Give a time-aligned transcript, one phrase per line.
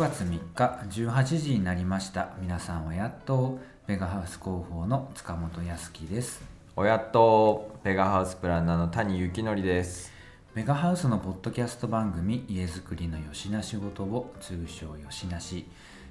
[0.00, 2.30] 月3日18時になりました。
[2.40, 6.40] 皆さんはやっとベガハウス広報の塚本康樹です。
[6.74, 10.10] 親とペガハウスプランナーの谷幸則です。
[10.54, 15.66] ベガハウスのポッドキャスト番組家づくりのよしな仕事を通称よしなし。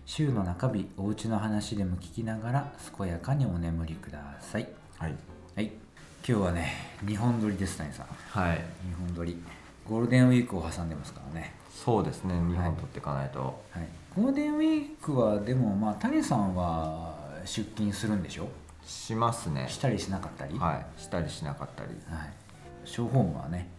[0.06, 4.70] 週の中日お家の話でも聞きながら健やかにお眠りください。
[5.00, 5.16] はい。
[5.56, 5.72] はい。
[6.28, 6.74] 今日はね
[7.06, 8.06] 2本撮りです谷さん。
[8.06, 8.58] はい。
[8.88, 9.42] 2本撮り
[9.90, 11.56] ゴールデンウィークを挟んでますからね。
[11.74, 12.36] そうですね。
[12.36, 13.40] 2本取っていかないと、
[13.72, 17.16] はい、ゴールデンウィークはでもまあ谷さんは
[17.46, 18.48] 出勤するんでしょ？
[18.86, 19.66] しますね。
[19.68, 20.60] したりしなかったり？
[20.60, 21.02] はい。
[21.02, 21.90] したりしなかったり。
[22.14, 22.30] はい、
[22.86, 23.70] ショーホームはね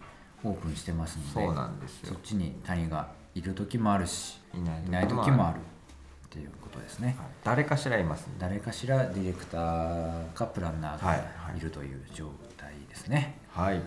[0.43, 2.09] オープンしてますのでそうなんですよ。
[2.09, 5.61] そっちに谷がいる時もあるしいないいない時もあるっ
[6.31, 7.27] ていうことですね、はい。
[7.45, 8.35] 誰かしらいますね。
[8.39, 13.81] 誰かしらディレクターかプランナーがいるという状態ですね、はい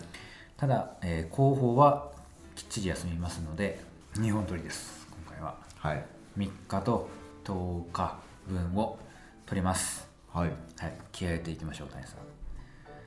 [0.63, 2.09] ただ、えー広報は
[2.55, 3.81] きっちり休みますので
[4.15, 5.05] 2本撮りです。
[5.27, 5.55] 今回は。
[5.77, 6.05] はい。
[6.37, 7.09] 3日と
[7.43, 8.97] 10日分を
[9.45, 10.07] 撮ります。
[10.31, 10.51] はい。
[10.77, 10.93] はい。
[11.11, 12.15] 気合い入れていきましょう谷さん。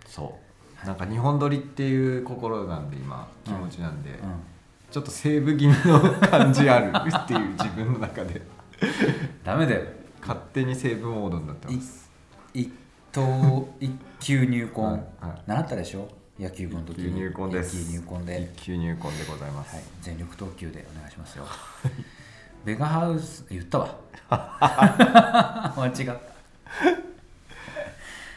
[0.06, 0.38] そ
[0.84, 0.86] う。
[0.86, 4.18] なんか日本撮りっていう心なんで今気持ちなんで、うん。
[4.90, 8.42] ちょっとセーブ気味の感じあるっていう自分の中で。
[9.42, 9.86] ダメだよ。
[10.20, 12.10] 勝手にセーブモードになってます。
[12.52, 12.70] 一
[13.12, 15.42] 等一級入魂、はいはい。
[15.46, 16.06] 習ったでしょ？
[16.38, 17.76] 野球部の時に一級入魂です。
[17.76, 21.46] 一級入魂で、一級入魂でございます、はい、全力投球でお願いしますよ。
[22.64, 23.96] ベガハウス言ったわ。
[24.30, 26.16] 間違った。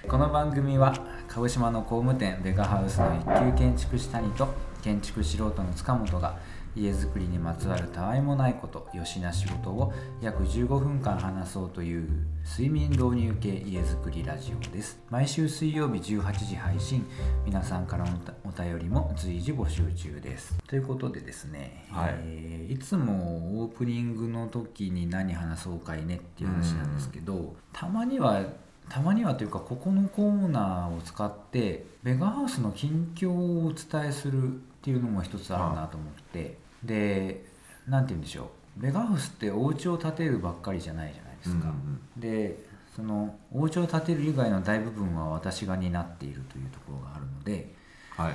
[0.08, 0.94] この番組は
[1.28, 4.48] 鹿児島の工務店ベガハウスの一級建築士谷と
[4.82, 6.38] 建築素人の塚本が
[6.76, 12.10] 家づくりにまつわるたわいもないことよしな仕事を約15分間話そうという
[12.46, 15.00] 睡眠導入系家づくりラジオです。
[15.10, 17.06] 毎週水曜日18時配信。
[17.46, 20.56] 皆さんからのお便りも随時募集中です。
[20.68, 22.16] ということでですね、はい。
[22.20, 28.44] えーいつもオープニングの時に何話そうかいねっていう話なんですけどたまには
[28.90, 36.58] たまにはというかここのコーナーを使ってベガハウスの近況をお伝えするっていうのも一つあるなと思って。
[36.84, 37.46] で
[37.88, 38.82] 何て言うんでしょう。
[38.82, 47.74] ベガハウスってお家を建てるばっかりじゃないじゃないですか、うんうんでそのお家を建てる以外の大部分は私が担っているというところがあるので
[48.20, 48.34] はい。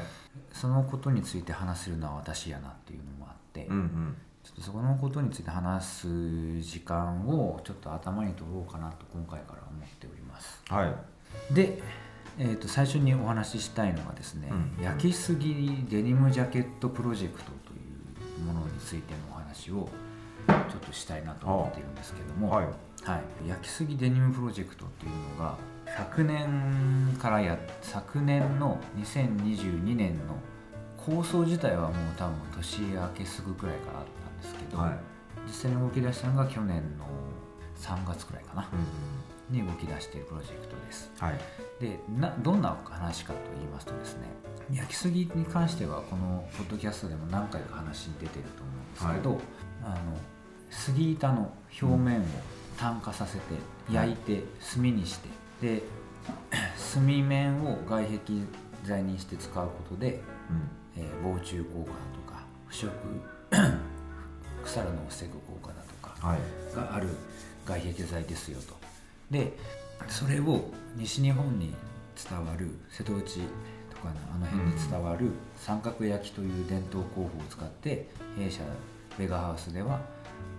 [0.53, 4.17] そのことについて話せるのは私やなっていうのもあって、うんうん。
[4.43, 10.63] ちょっとそこのことについて話す時間をちょっと頭に取ろうかなと今回から思っております。
[10.69, 11.55] はい。
[11.55, 11.83] で、
[12.39, 14.85] えー、と最初にお話ししたいのがですね、うん。
[14.85, 17.77] 焼きすぎデニムジャケットプロジェクトとい
[18.39, 19.89] うものについてのお話を
[20.47, 22.67] ちょっとしたいなと思っているんですけども、はい。
[23.03, 25.59] はい、焼きすぎデニムプロジェクトっていうのが
[25.97, 30.37] 昨年からや昨年の2022年の
[30.97, 34.07] 構想自体はもう多分年明けすぐくらいからあっ
[34.41, 34.99] たんですけど、はい。
[35.47, 37.05] 実際に動き出したのが去年の
[37.77, 38.69] 3月くらいかな。
[38.73, 41.11] うんうんに動き出しているプロジェクトです。
[41.19, 41.39] はい。
[41.81, 44.27] でなどんな話かと言いますとですね
[44.73, 49.41] 焼きすぎに関してはこのポッドキャストでも何回か話に出てると思うんですけど、
[49.85, 49.97] あの
[50.71, 52.25] 杉板の表面を
[52.79, 53.43] 炭化させて
[53.91, 54.43] 焼いて
[54.75, 55.29] 炭にして
[55.61, 55.83] で
[56.95, 58.19] 炭面を外壁
[58.85, 60.21] 材にして使うことで、
[60.97, 62.91] えー防虫効果だとか腐食
[64.65, 66.39] 腐るのを防ぐ効果だとかはい。
[66.75, 67.09] がある
[67.67, 68.75] 外壁材ですよと
[69.35, 69.53] で
[70.07, 71.75] それを西日本に
[72.31, 73.41] 伝わる瀬戸内
[73.91, 78.09] とかのあの辺に伝わる三角焼きという伝統工法を使って
[78.39, 78.61] 弊社
[79.19, 80.01] ベガハウスでは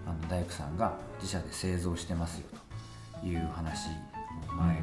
[0.05, 2.47] あの大工さんが自社で製造してますよ
[3.21, 3.87] という話
[4.49, 4.75] を前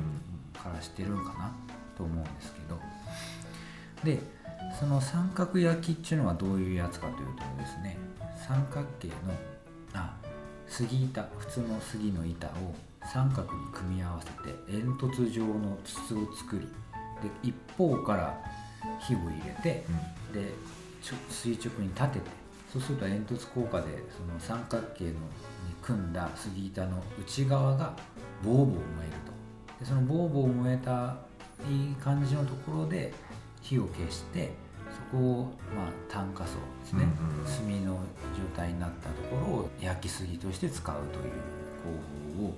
[0.55, 1.53] からしてるんかな
[1.95, 2.79] と思うんですけど。
[4.05, 4.43] で
[4.79, 7.99] その三角焼きっていうのはどういうやつかというとですね
[8.49, 9.13] 三角形の
[9.93, 10.17] あ
[10.67, 16.67] 杉板普通の杉の板を三角に組み合わせて煙突状の筒を作り
[17.23, 18.39] で一方から
[19.01, 19.85] 火を入れて
[20.33, 20.53] で
[21.03, 22.31] ちょ垂直に立てて
[22.73, 25.17] そうすると煙突効果でその三角形のに
[25.83, 27.95] 組んだ杉板の内側が
[28.43, 29.85] ボーボー燃えると。
[29.85, 31.17] でそのボーボー燃えた
[31.69, 33.13] いい感じのところで
[33.61, 34.53] 火を消して
[34.91, 35.45] そこを
[35.75, 37.45] まあ炭化層ですね、うんうんうん。
[37.45, 38.01] 炭の
[38.37, 41.33] 状態になったところを焼き杉として使うという
[42.37, 42.55] 工法を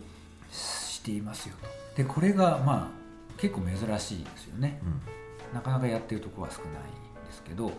[0.54, 2.02] していますよと。
[2.02, 4.80] でこれがまあ結構珍しいですよね。
[4.82, 5.54] うん。
[5.54, 7.70] なかなかやってるところは少ないんですけど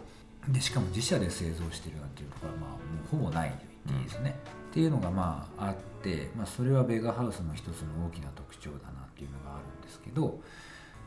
[0.48, 3.57] でしかも自社で製造してるなんていうところはまあもうほぼないと
[3.88, 4.36] 言っていいですね、
[4.72, 10.39] っていうのがまああって、まあ、それはベガハウスの一つの大きな特徴だなっていうのがあるんですけど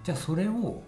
[0.05, 0.83] じゃあそれを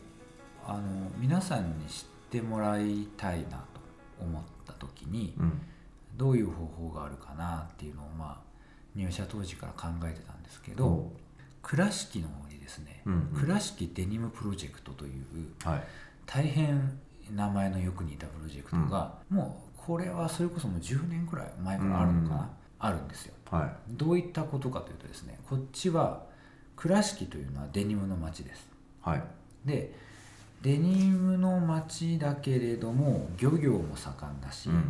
[0.66, 0.82] あの
[1.18, 3.80] 皆さんに知ってもらいたいなと
[4.20, 5.60] 思った時にうん。
[6.20, 8.38] どういう方法があるかなっていうのをまあ
[8.94, 11.10] 入社当時から考えてたんですけど
[11.62, 13.40] 倉敷の方にですね、うんうん。
[13.40, 15.14] 倉敷デニムプロジェクトという
[15.64, 15.82] はい。
[16.26, 16.98] 大変
[17.34, 22.48] 名前のよく似たプロジェクトが、もうこれはそれこそもう10年くらい前からあるのかな、うん
[22.82, 23.34] あるんですよ。
[23.50, 26.22] はどういったことかというとですねこっちは
[26.76, 28.70] 倉敷というのはデニムの町です。
[29.06, 29.22] いはい。
[29.66, 29.92] で
[30.62, 34.82] デニムの町だけれども漁業も盛んだし、うんうん。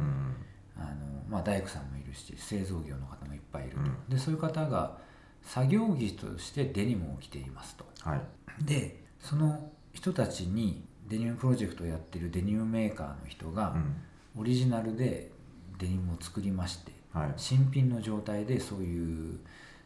[0.78, 0.94] あの
[1.28, 4.08] まあ、大工さんもいるし製造業の方もいっぱいいると、うん。
[4.08, 4.96] でそういう方が
[5.42, 7.84] 作業着としてデニムを着ていますと。
[8.02, 8.20] はい。
[8.64, 14.42] でその人たちにデニムプロジェクトをやってるデニムメーカーの人がうん。
[14.42, 15.32] オリジナルで
[15.78, 17.32] デニムを作りましてはい。
[17.36, 19.40] 新品の状態でそういう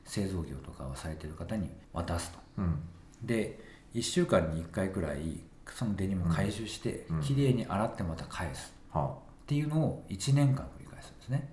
[0.04, 2.38] 製造業とかをされてる方に渡すと。
[2.58, 2.78] うん。
[3.22, 3.58] で
[3.94, 5.40] 1週間に1回くらい
[5.72, 7.20] そのデニムを回収してうん。
[7.20, 11.48] きれいに洗ってまた返すっていうのを1年間繰り返すんですね。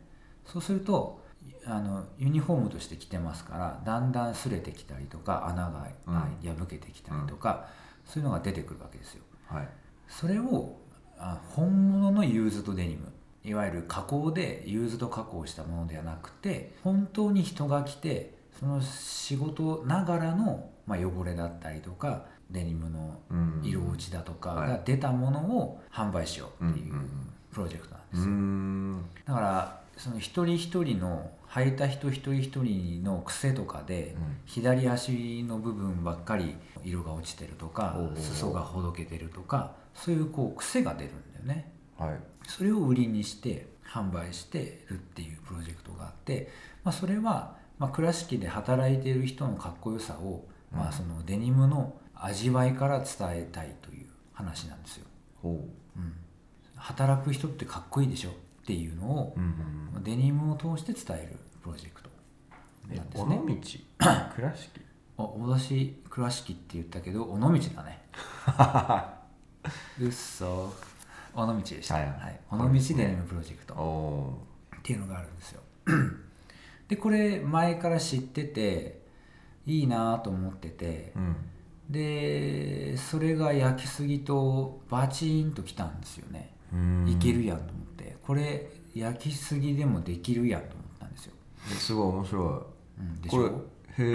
[0.46, 1.21] そうすると
[1.66, 6.16] あのユニフォームとして着てますからだんだん擦れてきたりとか穴がうん。
[6.16, 6.28] あ
[6.58, 7.68] 破けてきたりとか、
[8.06, 9.24] そういうのが出てくるわけですよ。
[9.48, 9.68] はい。
[10.08, 10.78] それを
[11.18, 13.12] あ本物のユーズドデニム
[13.44, 23.62] いわゆる加工でユーズド加工したものではなくて本当に人が着てその仕事ながらの、まあ、汚れだったりとかデニムのうん。
[23.64, 24.70] 色落ちだとかはい。
[24.70, 26.94] が出たものを販売しようっていう
[27.52, 29.06] プロジェクトなんですよ、ん。
[29.26, 34.38] だからその一人一人の履いた人一人一人の癖とかで、うん。
[34.46, 41.72] 左足の部分ばっかり色が落ちてるとか裾がほどけてるとかそういうこう癖が出るんだよね。
[41.98, 42.20] はい。
[42.48, 46.50] それを売りにして販売してるっていうプロジェクトがあって、
[46.84, 55.06] まあ、それは、まあ、倉敷で働いている人のかっこよさを、まあ、そのデニムの味わいから伝えたいという話なんですよ、
[55.42, 55.68] ほ
[55.98, 56.14] うん、
[56.76, 58.30] 働く人ってかっこいいでしょ
[58.62, 60.04] っていうのをううんうん。
[60.04, 62.10] デニムを通して伝えるプロジェクト
[62.92, 63.40] えなんですね。
[63.44, 63.56] 尾道？
[64.36, 64.82] 倉敷？
[65.18, 68.02] おおし倉敷って言ったけど尾道だね。
[70.00, 70.74] うっそ
[71.36, 72.34] 尾道でした、ははい。
[72.34, 72.38] い。
[72.52, 74.40] 尾道デニムプロジェクト。
[74.78, 75.62] っていうのがあるんですよ。
[76.88, 79.02] でこれ前から知ってて
[79.66, 81.36] いいなと思っててーうん。
[81.90, 86.54] でそれが焼きすぎとバチーンときたんですよね。
[87.08, 87.74] いけるやんと
[88.26, 91.34] これ焼きすぎでもできるやんと思ったんですよ、
[91.80, 92.40] すごい面白
[93.00, 93.44] うん、いこでしょ？
[93.98, 94.12] れへ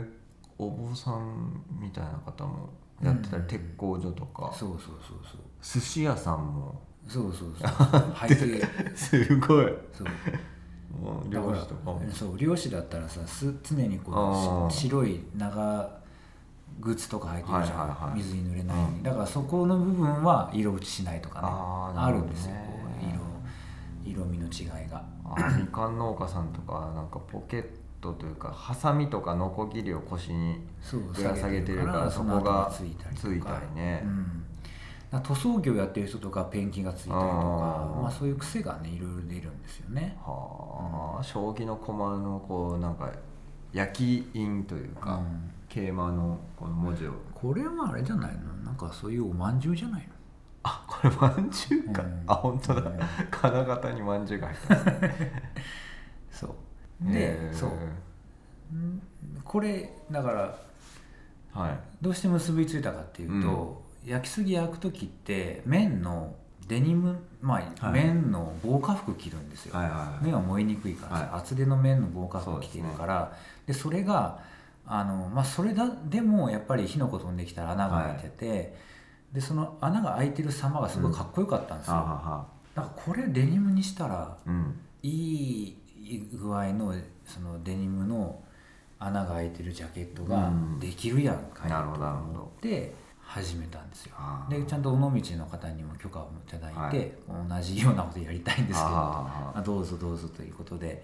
[0.00, 0.08] え
[0.58, 2.68] お坊さんみたいな方も
[3.02, 4.52] やってたり、うん鉄工所とか。
[4.54, 5.40] そうそうそうそう。
[5.62, 6.80] 寿司屋さんも。
[7.08, 7.68] そうそうそう。
[8.94, 9.66] すごい。
[9.92, 10.06] そう。
[11.28, 12.02] 漁師とかも。
[12.12, 15.90] そう漁師だったらさす常にこうし白い長
[16.80, 18.18] 靴とか履いてるじゃん、はいはいはい。
[18.18, 21.48] 水に濡れないように、だからそこの部分は色落ちしないとかね。
[21.48, 22.52] あるんですよ
[24.04, 25.04] 色色味の違いが。
[25.24, 27.66] あみかん農家さんとかなんかポケッ
[28.00, 30.60] トというかハサミとかノコギリを腰に
[31.14, 34.04] ぶら下げてるからそこがついたりね。
[35.12, 37.26] うん、塗装業やってる人とかペンキがついたりとか
[38.02, 40.16] まあ、そういう癖がねいろいろ出るんですよね。
[40.20, 43.10] はあ、将棋の駒のこうなんか
[43.72, 45.50] 焼き印というか、うん。
[45.68, 47.12] 桂馬のこの文字を。
[47.34, 48.52] これはあれじゃないの？
[48.62, 50.11] なんかそういうおまんじゅうじゃないの？
[50.64, 52.22] あこれまんじゅうか、うん。
[52.26, 52.98] あ本当だ、うん。
[53.30, 54.76] 金型にまんじゅうが入ってま
[56.32, 56.40] す。
[56.40, 56.54] そ
[57.08, 57.12] う。
[57.12, 57.70] で、そう。
[58.72, 59.02] うん？
[59.44, 60.58] これだから
[61.52, 61.78] はい。
[62.00, 66.34] どうして結びついたかっていうと、焼きすぎ焼く時って綿の
[66.68, 68.04] デニムまあ、はい。
[68.04, 70.24] 綿の防火服着るんですよ、はいはいはい。
[70.24, 73.36] 綿は燃えにくいからさ、は厚手の綿の防火服着てるから。
[73.66, 74.38] で、それが
[74.86, 78.91] あの、まあ、それだでもやっぱり火の粉飛んできたら穴が開いてて、
[79.32, 84.78] でその穴が開いてる様がすごいかっこよかったんですよ、はあはだからこれデニムにしたらあうん。
[85.02, 85.76] いい
[86.32, 88.40] 具合のそのデニムの
[88.98, 90.78] 穴が開いてるジャケットがうん。
[90.78, 94.14] できるやんかいと思って始めたんですよ。
[94.16, 94.60] あー。
[94.60, 101.02] でちゃんと尾道の方にも許可をいただいて、同じようなことやりたいんですけどあどうぞどうぞということで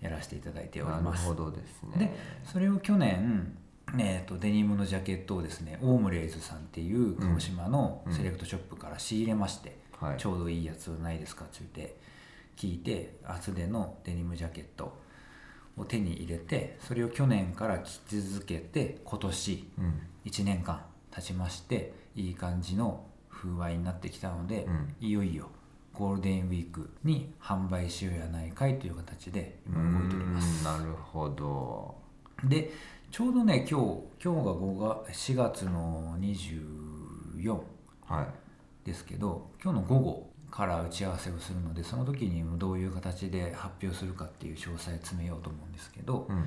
[0.00, 1.98] やらせていただいておりなるますほどですね。
[1.98, 3.56] でそれを去年、
[3.98, 10.18] えー、とデニムのジャケットをですねオームレイズさんっていう鹿児島のセレクトショップから仕入れまして、はい。
[10.18, 11.96] ちょうどいいやつないですかって言って
[12.56, 14.96] 聞いて厚手のデニムジャケット
[15.76, 20.02] を手に入れてそれを去年から着続けて今年うん。
[20.24, 24.94] 1年間経ちましていい感じの風合いになってきたので、うん。
[25.00, 25.48] いよいよ
[25.92, 30.58] ゴールデンウィークに販売しようやないかいという形で今動いております。
[30.58, 31.94] うんなるほど。
[32.44, 32.72] で
[33.14, 37.60] ちょうどね今日今日が5月4月の24
[38.08, 38.26] はい。
[38.84, 46.44] ですけど今日の午後から打ち合わせをするのでその時にもどういう形で発表するかっていう詳細を詰めようと思うんですけど、うん。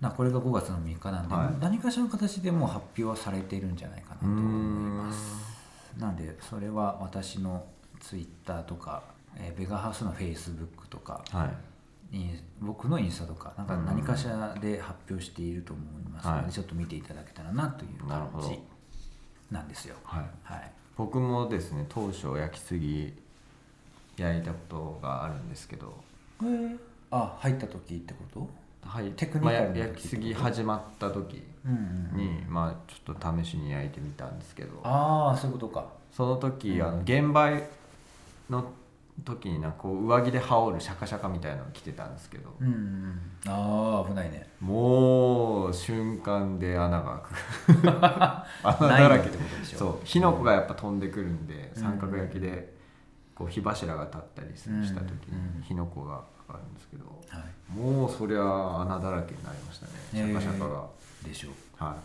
[0.00, 1.60] なこれが5月の3日なんで、はい。
[1.60, 5.98] 何かしらの形でもう発表はされているんじゃないかなと思います。
[5.98, 7.66] なんでそれは私の
[7.98, 9.02] ツイッターとか、
[9.36, 11.67] えーベガハウスのフェイスブックとかはい
[12.60, 13.86] 僕のインスタとかなんかうん。
[13.86, 16.52] 何かしらで発表していると思いますので、はい。
[16.52, 18.58] ちょっと見ていただけたらなという感じ
[19.50, 19.96] なんですよ。
[20.04, 20.24] はい。
[20.42, 20.72] はい。
[20.96, 23.14] 僕もですね当初焼きすぎ
[24.16, 25.94] 焼いたことがあるんですけど。
[27.10, 28.48] あ入った時ってこと？
[28.88, 29.10] はい。
[29.12, 32.16] テクニまあカルな時や焼きすぎ始まった時うんうんうん。
[32.16, 34.80] に、まあちょっと試しに焼いてみたんですけど。
[34.82, 35.86] ああそういうことか。
[36.12, 36.82] その時、うん。
[36.82, 37.50] あの現場
[38.50, 38.72] の
[39.24, 43.20] 時になんかこう上着で羽織るシャカシャカみたいなの着てたんですけど、うんうんうん。
[43.46, 44.48] ああ危ないね。
[44.60, 47.22] もう瞬間で穴が
[47.72, 47.88] 開く。
[48.62, 49.28] 穴だらけ。
[49.28, 49.78] ってことでしょ。
[49.78, 49.98] そう。
[50.04, 51.82] 火の粉がやっぱ飛んでくるんで、うん。
[51.82, 52.74] 三角焼きで
[53.34, 57.78] こう火柱が立ったりした時うんに火の粉がかかるんですけど、はい。
[57.78, 59.92] もうそりゃ穴だらけになりましたね。
[60.12, 60.86] シャカシャカが、
[61.24, 61.52] でしょう。
[61.84, 61.96] は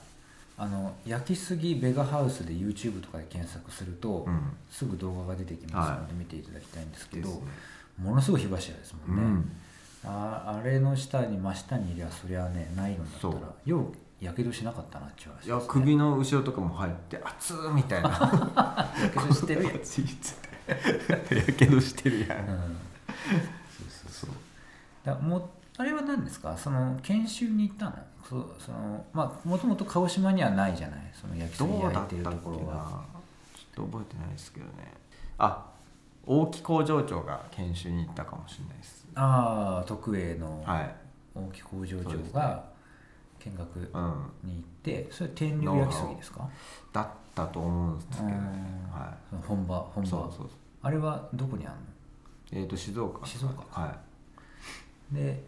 [0.57, 4.53] あの焼きすぎベガハウスで YouTube とかで検索すると、い、うん。
[4.69, 7.47] すぐ動画が出てきますので見ていただきたいんですけど、ですね。
[8.01, 9.33] ものすごい火柱ですもね、うん。
[9.35, 9.51] ん
[10.05, 13.79] ああれの下に真下にいりゃそりゃねナイロンだったらよ
[14.21, 18.09] うやけどしなかったなっちゅう話いや首の後ろとかも入って熱ーみたいな。
[18.09, 19.73] やけどしてるやん、
[21.37, 22.57] やけどしてるやん、そう。
[23.89, 24.29] そうそう。
[25.03, 25.43] だもう
[25.77, 26.55] あれは何ですか？
[26.57, 27.93] その研修に行ったの？
[28.23, 30.99] そそのまあもともと鹿児島にはないじゃない？
[31.13, 33.03] その焼きすどぎうだったっけな焼いてるところは？
[33.55, 34.71] ちょっと覚えてないですけどね。
[35.37, 35.65] あ
[36.25, 39.05] 大木工場長が研修に行ったかもしれないです。
[39.15, 40.95] ああ徳栄のはい。
[41.35, 42.63] 大木工場長が
[43.39, 46.47] 見学うんに行ってそれ天竜焼きすぎですか？
[46.93, 48.35] だったと思うんですけどね。
[48.35, 48.99] うん。
[48.99, 50.11] はその本場本い場。
[50.11, 50.49] そうそうそう。
[50.81, 51.75] あれはどこにある
[52.57, 52.61] の？
[52.61, 53.25] えっ、と静岡。
[53.25, 53.63] 静岡。
[53.81, 53.97] は
[55.11, 55.43] で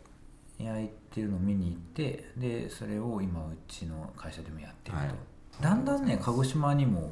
[0.58, 5.16] 焼いてるのを見に行ってでそれを今うちの会社でもやってると、はい。
[5.62, 7.12] だんだんね鹿児島にも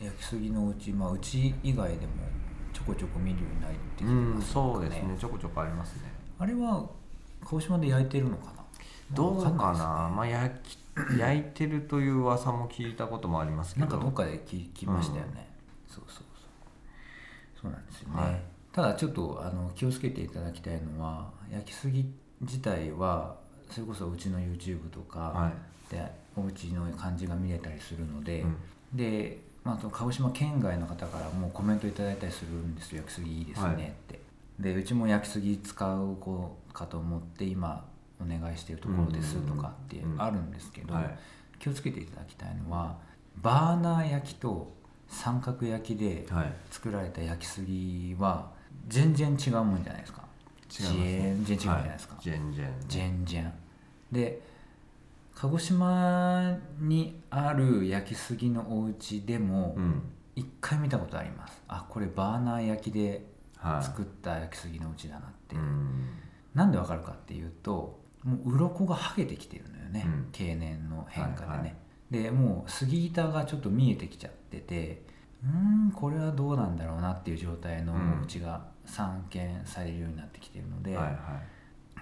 [0.00, 2.12] 焼きすぎのうちまあうち以外でも
[2.72, 5.16] ちょこちょこ見るようになってきていうんますそうですね。
[5.18, 6.12] ちょこちょこありますね。
[6.38, 6.88] あれは
[7.44, 8.52] 鹿児島で焼いてるのかな？
[9.12, 9.56] どうかな？
[9.56, 10.16] わんいですね。
[10.16, 10.78] まあ焼き
[11.18, 13.86] 焼いてるという噂も聞いたこともありますけど。
[13.86, 15.48] なんかどっかで聞きましたよね、
[15.88, 17.62] そうそうそう。
[17.62, 18.42] そうなんですよね、はい。
[18.72, 22.12] ただちょっとあの気をつけていただきたいのは焼きすぎ
[22.42, 23.36] 自体は
[23.70, 25.94] それこそうちの YouTube とかはい。
[25.94, 28.56] でお家の感じが見れたりするので、うん。
[28.94, 32.98] で、まあ、あと鹿児島県外の方からもコメントいただいたりするんですよ。
[32.98, 33.74] 焼きすぎいいですねはい。
[33.74, 34.20] って、
[34.58, 37.84] でうちも焼きすぎ使う子かと思って今
[38.20, 41.18] お願いしているところですとかってあるんですけど、はい。
[41.58, 42.96] 気をつけていただきたいのは
[43.40, 44.72] バーナー焼きと
[45.08, 46.52] 三角焼きではい。
[46.70, 48.50] 作られた焼きすぎは
[48.88, 50.21] 全然違うもんじゃないですか
[50.80, 51.36] 違いますね。
[51.44, 52.24] 全然違うじゃないですか、はい。
[52.24, 53.52] 全然全然
[54.10, 54.40] で
[55.34, 60.02] 鹿児島にある焼きすぎのお家でもうん。
[60.34, 61.62] 一回見たことあります。
[61.68, 63.26] あこれバーナー焼きで
[63.58, 63.84] はい。
[63.84, 66.08] 作った焼きすぎの家だなって、うん。
[66.54, 70.28] なんでわかるかっていうともう鱗が剥げてきてるのよね、うん。
[70.32, 71.74] 経年の変化でね、はいはい。
[72.10, 75.02] でもう杉板がちょっと見えてきちゃってて
[75.44, 81.12] うーんこれはどうなんだろうなっていう状態のうんお家が散見されるようになってきてるので、はいは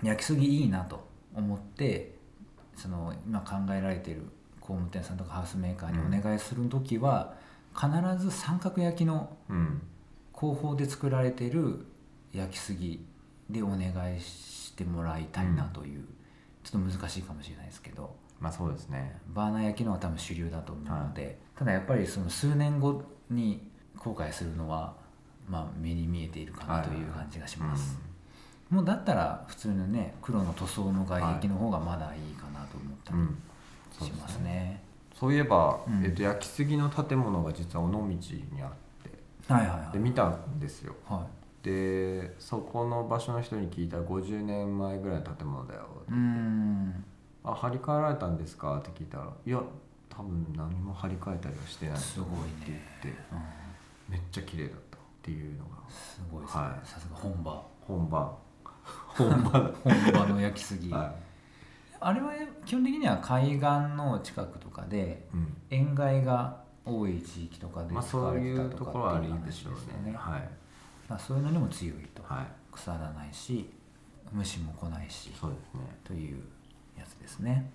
[0.02, 0.06] い。
[0.06, 2.14] 焼きすぎいいなと思って
[2.74, 4.22] その今考えられている
[4.60, 7.34] 工務店さんとかハウスメーカーにお願いする時は、
[7.74, 9.82] 必ず三角焼きのうん。
[10.32, 11.84] 工法で作られている
[12.32, 13.04] 焼きすぎ
[13.50, 16.04] でお願いしてもらいたいなという、
[16.64, 18.14] ちょっと難しいかもしれないですけど。
[18.38, 19.20] まあそうですね。
[19.28, 24.94] バーナー焼きのは多分主流だと思うので、ただやっぱりその数年後に後悔するのは、
[25.48, 27.98] まあ、目に見えているかなという感じがします、
[28.70, 34.44] もうだったら普通のね黒の塗装の外壁の方がまだいいかなと思ったりしますですね。
[34.44, 34.82] ね、
[35.18, 36.04] そういえば、うん。
[36.04, 38.16] えっと、焼きすぎの建物が実は尾道に
[38.62, 38.70] あっ
[39.02, 39.52] て。
[39.52, 39.92] はいはいはい。
[39.92, 40.94] で見たんですよ。
[41.06, 41.26] は
[41.62, 47.04] でそこの場所の人に聞いたら50年前ぐらいの建物だよいうーん
[47.44, 49.60] 「あ張り替えられたんですか?」って聞いたら「いや
[50.20, 52.36] 多分何も張り替えたりはしてないすごいね。
[52.36, 52.72] って
[53.04, 55.70] 言ってうんめっちゃ綺麗だったっていうのが。
[55.88, 56.86] すごいですね、はい。
[56.86, 57.62] さすが本場。
[57.80, 58.38] 本場。
[58.84, 59.50] 本場。
[59.50, 61.14] だ 本場の焼きすぎ、は
[62.00, 62.32] あれは
[62.66, 65.56] 基本的には海岸の近くとかでい、うん。
[65.70, 69.72] 塩害が多い地域とかでまあ使わそういれてたとうところはあかっていう話ですよ
[70.02, 70.16] ねね。
[70.18, 70.48] はい。
[71.08, 73.68] まあ、そういうのにも強いと、はい腐らないし
[74.32, 75.32] 虫も来ないし。
[75.34, 75.80] そうですね。
[76.04, 76.42] という
[76.96, 77.70] やつですね。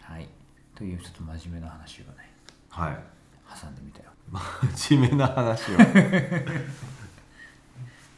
[0.00, 0.28] はい
[0.76, 2.30] というちょっと真面目な話をね
[2.68, 2.98] はい。
[3.60, 4.10] 挟んでみたよ。
[4.78, 5.76] 真面目な話を。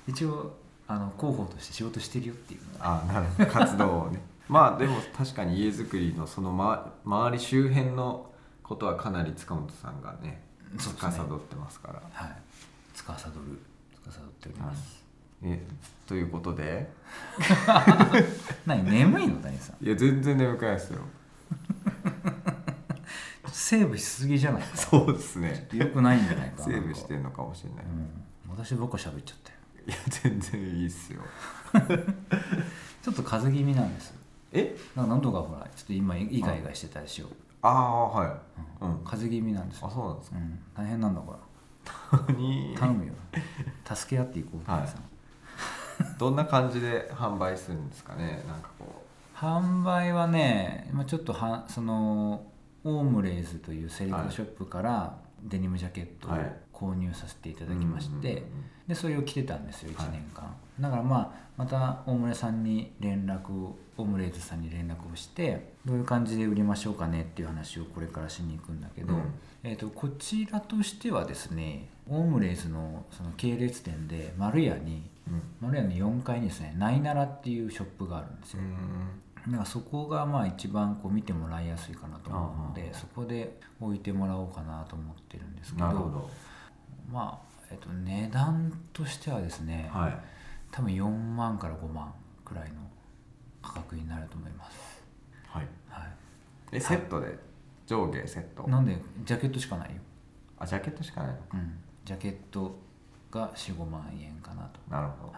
[0.09, 0.57] 一応
[0.88, 3.50] あの広報として仕事してるよっていうあなるほど。
[3.50, 4.21] 活動をね。
[4.49, 8.33] まあでも確かに家づくりのその、ま、周り周辺の
[8.65, 10.43] ことはかなり塚本さんがね
[10.79, 12.03] 司ってますから。
[12.12, 12.37] はい。
[12.95, 13.35] 司る
[14.11, 15.05] 司っております、
[15.43, 15.65] え
[16.07, 16.91] ということで。
[18.67, 19.37] 何眠いの？
[19.41, 19.85] 谷さん。
[19.85, 21.03] いや全然眠くないですよ
[23.52, 24.76] セーブしすぎじゃないか。
[24.76, 25.69] そうですね。
[25.73, 31.23] よくないんじゃないかセーブしてんのかもしれない、うん、私ばっか喋っちゃったよいや全然いいっすよ。
[33.02, 34.14] ちょっと風邪気味なんです。
[34.52, 34.76] え？
[34.95, 37.26] なんか喉がほらちょっと今イガイガしてたでしょ、
[37.62, 38.28] ああはい。
[38.83, 38.90] うん。
[38.90, 40.37] うん風邪気味なんですあそうなんですか。
[40.37, 41.37] うん、大変なんだこ
[42.33, 43.12] にれ頼むよ。
[43.95, 44.88] 助け合っていこうはい。
[46.19, 48.45] どんな感じで販売するんですかね？
[48.47, 52.43] なんかこ販売はねまあちょっとはその
[52.85, 56.56] オームレイズというセレクトショップからデニムジャケットをはい。
[56.78, 58.44] 購入させていたうだきまして、
[58.87, 69.23] でそれを着てたんですよはい1年間、だからまあまた大村さんに連絡をオムレイズさんに連絡をしてどういう感じで売りましょうかねっていう話をこれからしに行くんだけど、うん。
[69.64, 75.42] えー、とこちらとしてはですねオムレイズのその系列店で丸屋にうん。
[75.61, 78.68] 丸屋の4階にですねナイナラっていうショップがあるんですよ、うん
[79.49, 86.31] だからそこがまあ一番こう見てもらいやすいかなと思うのあでそこで置いてもらおうかなと思ってるんですけどなるほど。
[87.11, 90.19] まあ、えっと、値段としてはですね、はい。
[90.71, 92.12] 多分4万から5万
[92.45, 92.75] くらいの
[93.62, 95.02] 価格になると思います、
[95.47, 95.67] はい。
[95.88, 96.07] は
[96.73, 97.38] えセットで？
[97.87, 98.64] 上下セット。
[98.67, 99.97] い、なんでジャケットしかないよ、
[100.59, 102.78] あジャケットしかないのうん、ジャケット
[103.31, 104.81] が45万円かなと。
[104.90, 105.33] なるほど。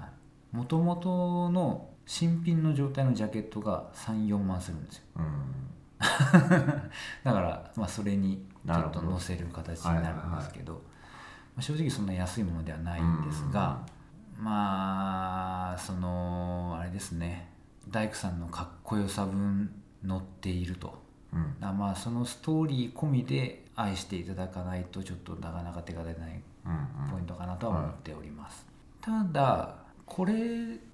[0.52, 5.02] もともとの新品の状態のジャケットが34万するんですよ。
[5.14, 5.54] うん。
[7.22, 10.80] だから、まあ、それにちょっと載せる形になるんですけど、ま
[11.58, 13.86] あ正直そんな安いものではないんですが、
[14.36, 17.48] まあそのあれですね。
[17.88, 21.00] 大工さんのかっこよさ分乗っていると。
[21.32, 21.78] うん。
[21.78, 26.70] まあそのストーリー込みで愛していただかないとちょっとなかなか手が出ないう
[27.06, 28.66] んポイントかなとは思っております、
[29.00, 29.79] ただ
[30.10, 30.34] これ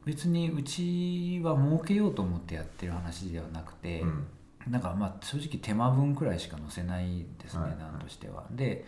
[0.04, 4.26] 別にうちは儲けようと思ってやってる話ではなくて、うん。
[4.70, 7.70] なんかまあ正直手間分くらいしか載せないですね、はい。
[7.70, 8.44] 値段としては。
[8.50, 8.84] で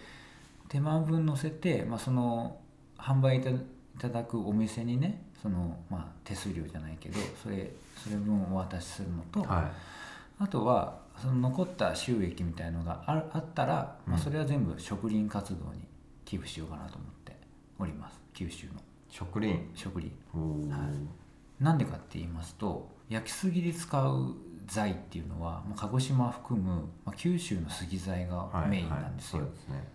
[0.68, 2.58] 手間分載せて、まあ、その
[2.98, 3.40] 販売い
[3.98, 9.70] ただくお店にねその、まあ、手数料じゃないけどそれそれ分お渡しするのと、は
[10.38, 14.18] あとはその残った収益みたいのがああったら、まあ、うん。
[14.18, 15.80] それは全部植林活動に
[16.26, 17.34] 寄付しようかなと思って
[17.78, 18.20] おります。
[18.34, 18.72] 九州の。
[18.74, 18.87] い
[19.18, 20.12] 植林植林。
[21.60, 24.34] なんでかって言いますと焼き杉で使う
[24.66, 29.88] 材っていうのはまあ鹿児島含む、まあ、九州の杉材がメインなんですよ、はいはいそうですね。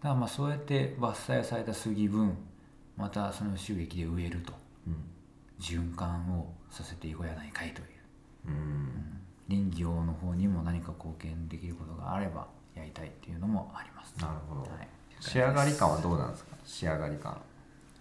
[0.00, 2.36] だからまあそうやって伐採された杉分
[2.96, 4.52] またその収益で植えると。
[5.60, 7.86] 循環をさせていこうやないかいという。
[8.48, 8.54] うん。
[8.54, 9.20] うん。
[9.46, 14.14] 林業の方にも何か貢献できることがあればやりたいっていうのもあります。
[14.18, 14.62] なるほど。
[14.62, 14.88] はい、
[15.20, 16.56] 仕上がり感はどうなんですか？
[16.64, 17.38] 仕上がり感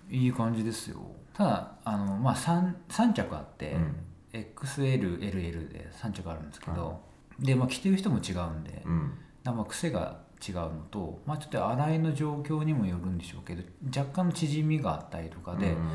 [0.10, 1.00] いい感じですよ。
[1.34, 3.96] ただあの、まあ、3, 3着あって、うん。
[4.32, 7.02] XLLL で3着あるんですけど、
[7.40, 9.14] で、まあ、着てる人も違うんで、うん。
[9.44, 13.64] らまあ癖が違うのと、まあ、ちょっと洗いの状況にもよるんでしょうけど
[13.96, 15.90] 若干の縮みがあったりとかで、うん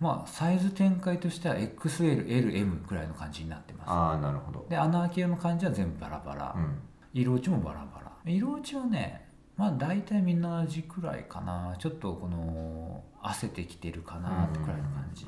[0.00, 3.90] まあ、サイズ展開としては XLLM くらいの感じになってます。
[3.90, 4.66] ああなるほど。
[4.68, 6.78] で穴開けの感じは全部バラバラ、うん。
[7.14, 8.12] 色落ちもバラバラ。
[8.24, 11.76] 色落ちはねまあ大体みんな同じくらいかな。
[11.78, 15.26] ちょっとこの汗てきてるかなってくらいの感じ。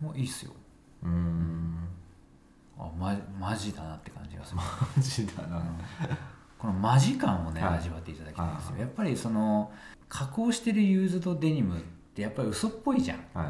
[0.00, 0.52] もういいっすよ。
[1.04, 1.10] うん。
[1.10, 1.88] うん。
[2.78, 5.58] あまマジだなって感じがする、マジだな。
[5.58, 5.64] うん。
[6.58, 7.78] このマジ感をね、はい。
[7.78, 8.72] 味わっていただきたいんですよ。
[8.72, 8.80] はい。
[8.80, 9.70] やっぱりその
[10.08, 11.82] 加工してるユーズドデニムっ
[12.14, 13.18] てやっぱり嘘っぽいじゃん。
[13.32, 13.46] はい。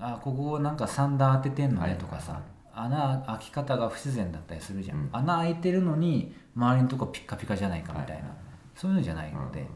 [0.00, 1.90] あここなんかサンダー当ててんのはい。
[1.90, 2.42] ねとかさ、はい。
[2.74, 5.08] 穴開き方が不自然だったりするじゃん、うん。
[5.12, 8.36] 穴開いてるのに周りのとこピッカピカじゃないかみたいな、はいはい
[8.74, 9.66] そういうのじゃないので、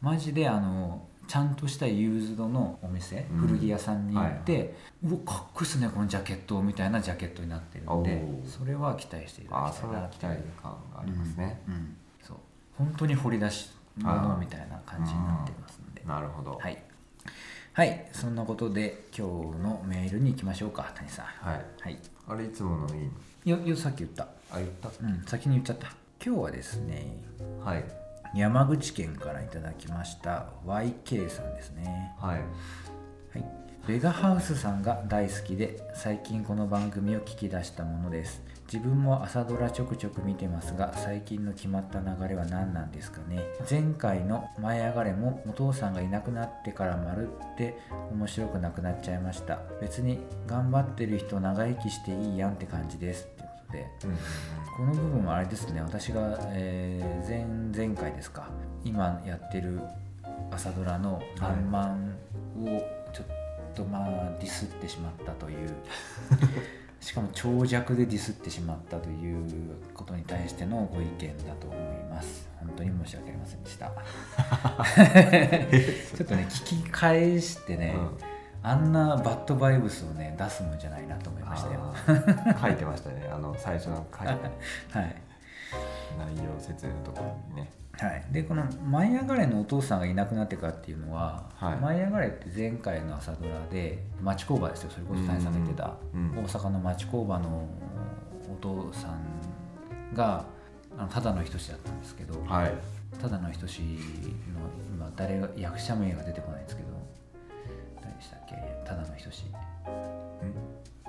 [0.00, 3.38] マジであのちゃんとしたユーズドのお店、うん。
[3.46, 11.74] 古着屋さんに行って、うわかっこいいっすねこのジャケットみたいなジャケットになってるんでそれは期待していたああそれだきたいなは期待感がありますね、うん。
[11.74, 12.36] うんそう。
[12.76, 16.02] 本当に掘り出し物みたいな感じになってますんで。
[16.04, 16.58] なるほど。
[16.58, 16.82] はい。
[17.72, 18.08] はい。
[18.12, 21.24] そんなことで今日のメールに行きましょうか谷さん。
[21.26, 21.64] はい。
[21.80, 21.98] はい。
[22.28, 23.56] あれいつものいいの？
[23.58, 24.24] よよさっき言った。
[24.50, 24.90] あ言った。
[25.02, 25.86] うん先に言っちゃった。
[26.24, 27.16] 今日はですね
[27.64, 28.01] はい
[28.34, 32.14] 山口県からいただきました YK さんですね。
[32.18, 32.38] はい。
[32.38, 33.44] はい。
[33.86, 38.42] ベガハウスさんが大好きで最近この番組を聞き出したものです。
[38.72, 43.42] 自分も朝ドラちょくちょく見てますが最近の決まった流れは何なんですかね。
[43.68, 47.76] 前回の「舞い上がれ」もお父さんがいなくなってからまるって
[48.12, 49.58] 面白くなくなっちゃいました。
[49.82, 53.28] 別に頑張ってる人長生きしていいやんって感じです
[54.76, 57.46] この部分はあれですね私が、えー前
[57.86, 58.48] 前回ですか
[58.84, 59.80] 今やってる
[60.50, 62.14] 朝ドラの「らんまん」
[62.60, 62.66] を
[63.12, 63.26] ちょっ
[63.74, 64.08] とまあ
[64.38, 65.70] ディスってしまったという
[67.00, 69.44] しかも長尺でディスってしまったという
[69.92, 71.80] ことに対してのご意見だと思い
[72.10, 72.48] ます。
[72.60, 73.90] 本当に申し訳ありませんでした。
[76.16, 77.96] ちょっとね聞き返してね、
[78.62, 81.94] あんなバッドバイブスをね出すもんじゃないなと思いましたよ。
[82.60, 83.28] 書いてましたね。
[83.32, 84.32] あの最初の書いて
[84.98, 85.22] はい。
[86.18, 87.70] 内容説明のところにね。
[87.98, 91.76] はい、でこの「舞い上がれ」のお父さんがいなくなってからっていうのは「はい。
[91.76, 96.38] 舞い上がれ」って前回の朝ドラで町工場ですよそれこそ谷さんが言ってた、うんうん。
[96.44, 97.66] 大阪の町工場の
[98.50, 100.44] お父さんが
[100.96, 102.72] あのただの人志だったんですけど、はい。
[103.20, 103.88] ただの人志の
[104.94, 106.81] 今誰が役者名が出てこないんですけど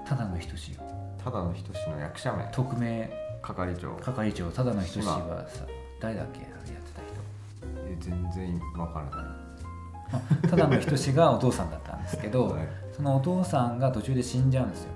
[0.06, 0.76] ただの人志。
[0.76, 1.18] ただの人志よ。
[1.24, 2.44] ただの人志の役者名。
[2.52, 3.10] 匿名。
[3.42, 3.96] 係長。
[3.96, 4.50] 係長。
[4.52, 5.66] ただの人志はさ
[6.02, 7.84] 誰だっけあれやってた人。
[7.88, 9.26] え全然わからない。
[10.12, 12.68] まあただの人志がお父さんだったんですけど、 はい。
[12.96, 14.90] そのお父さんが途中で死んじゃうんですよ。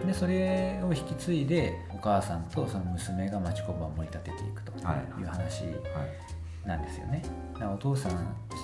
[0.00, 0.06] うん。
[0.06, 5.20] でそれを引き継いでお母さんとその娘が町工場を盛り立てていくとはい。
[5.20, 6.68] いう話はい。
[6.68, 7.22] なんですよね。
[7.54, 8.12] だからお父さん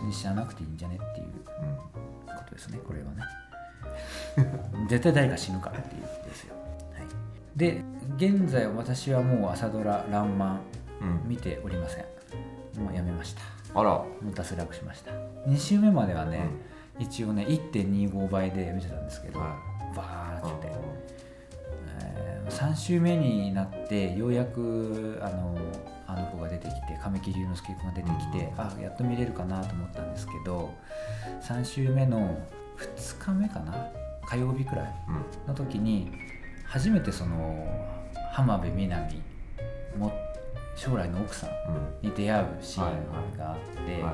[0.06, 1.36] に死ななくていいんじゃねっていううん。
[2.36, 3.22] ことですねこれはね
[4.88, 7.06] 絶対誰か死ぬからっていうことですよ、はい、
[7.56, 7.82] で
[8.16, 10.60] 現在私はもう朝ドラ「らんまん
[11.00, 12.04] うん」見ておりません。
[12.78, 13.42] もうやめました。
[13.74, 13.90] あら。
[13.90, 15.12] もう脱落しました。
[15.46, 16.48] 2週目まではね、
[16.98, 19.56] 一応ね1.25倍で見てたんですけど、は
[19.94, 20.72] バーいって、
[22.02, 25.56] えー3週目になってようやくあの
[26.08, 28.60] あの子が出てきて神木隆之介君が出てきて、うん。
[28.60, 30.74] あやっと見れるかなと思ったんですけど
[31.42, 32.36] 3週目の
[32.96, 33.72] 2日目かな
[34.30, 35.48] 火曜日くらいうん。
[35.48, 36.12] の時に
[36.64, 37.66] 初めてその
[38.32, 39.22] 浜辺美波
[39.98, 40.12] も
[40.76, 42.08] 将来の奥さんうん。
[42.08, 44.12] に出会うシーンがあって、はい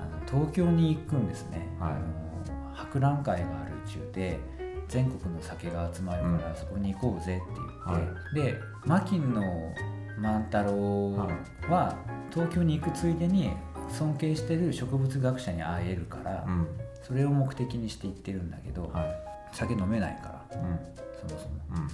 [0.00, 1.90] あの東京に行くんですね、はい。
[1.90, 4.38] あの博覧会がある中で
[4.86, 7.60] 全国の酒が集まるからそこに行こうぜって
[8.34, 9.42] 言って、で牧野
[10.18, 11.12] 万太郎
[11.68, 11.96] は
[12.32, 13.50] 東京に行くついでに
[13.90, 16.66] 尊敬してる植物学者に会えるから、うん。
[17.02, 19.56] それを目的にして行ってるんだけど、はい。
[19.56, 20.78] 酒飲めないからうん。
[21.28, 21.86] そもそも。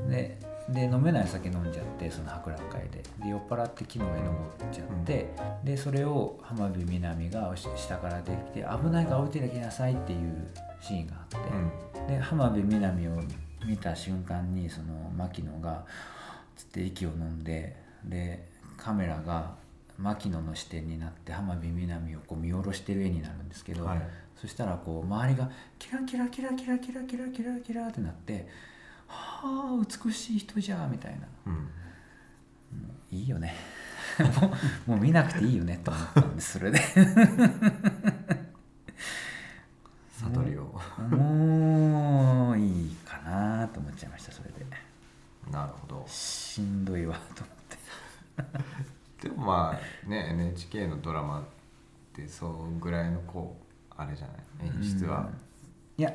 [0.00, 0.10] うん。
[0.10, 3.02] でで飲めない酒飲んじゃってその博覧会で。
[3.22, 4.30] で酔っ払って木の上登っ
[4.72, 5.28] ちゃって、
[5.62, 10.48] でそれを浜辺美波がし下から出てきて「危ないから置いてきなさい」っていう
[10.80, 13.20] シーンがあって、で浜辺美波を
[13.66, 15.84] 見た瞬間にその牧野が
[16.56, 19.54] つって息を飲んででカメラが
[19.98, 24.02] 牧野の視点になって浜辺美波をこう見下ろしてる絵になるんですけど、はい。
[24.36, 28.46] そしたらこう周りがキラキラキラキラキラキラキラキラってなって
[29.08, 31.68] 「はあ美しい人じゃ」みたいなうん
[33.10, 33.54] いいよね
[34.86, 36.78] もう見なくていいよねと思ったんですそれで
[40.20, 44.66] 悟りをもういいかなと思っちゃいましたそれで
[45.50, 47.78] なるほどしんどいわと思って
[49.24, 51.42] でもまあね NHK のドラマっ
[52.12, 54.32] てそうぐらいのこうあれじゃな
[54.66, 54.68] い？
[54.76, 55.28] 演出は、
[55.96, 56.12] いや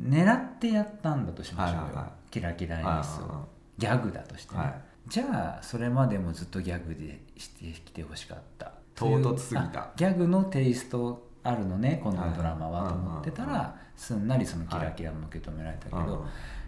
[0.00, 2.30] 狙ってやったんだとしましょうよ、はいはいはい。
[2.30, 3.44] キラキラ演はい出をは
[3.76, 4.74] ギャグだとしてね、はい。
[5.08, 8.72] じゃあそれまでもずっとギャグでしてきてほしかった。
[8.94, 9.80] 唐突すぎた。
[9.80, 16.26] あギャグのテイストあるのねこのドラマははいと思ってたらすんなりそのキラキラも受け止められたけうんど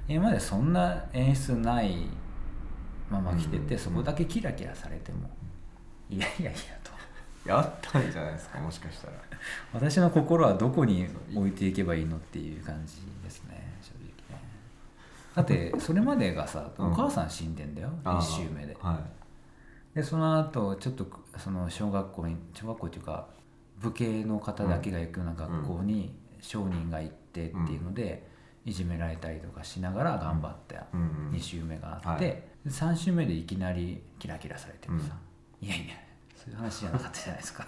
[0.08, 2.06] 今までそんな演出ない
[3.10, 3.80] まま来ててうん。
[3.80, 5.28] そこだけキラキラされても
[6.11, 6.90] いやいやいやと。
[7.49, 9.12] やったんじゃないですかもしかしたら。
[9.73, 14.44] 私の心はどこに置いていけばいいのっていう感じですね正直ね。
[15.35, 16.92] だってそれまでがさうん。
[16.92, 18.18] お母さん死んでんだよあー。
[18.18, 18.77] 1周目で。
[18.81, 19.01] は
[19.94, 23.27] でその後ちょっとその小学校に小学校っていうか
[23.81, 28.29] 武家の方だけが行くような学校に商人が行ってっていうので、
[28.64, 31.01] いじめられたりとかしながら頑張ったい、うん。
[31.01, 31.31] うん。
[31.33, 32.20] 2週目があって、はい。
[32.20, 35.16] で3週目でいきなりキラキラされてもさ、
[35.62, 35.94] いやいや
[36.37, 37.66] そういう話じゃなかったじゃないですか。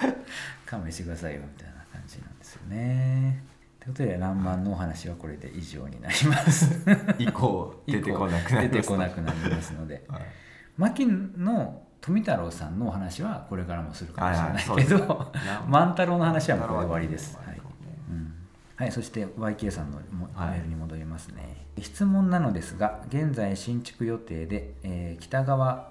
[0.66, 3.42] 勘弁してくださいよみたいな感じなんですよね。
[3.78, 6.80] ということで「らんまん」のお話はこれで以上になります。
[7.18, 10.04] 以降出てこなくなります出てこなくなりますので。
[10.08, 10.22] はい。
[10.76, 17.36] 牧野富太郎さんのお話はこれからもするかもしれないけど、はいはい万太郎の話はもうこれで終わりです。
[17.36, 17.60] はいはい。
[18.10, 18.34] うん。
[18.76, 25.89] はい、そして YK さんのメールに戻りますね、質問なのですが現在新築予定で、えー北側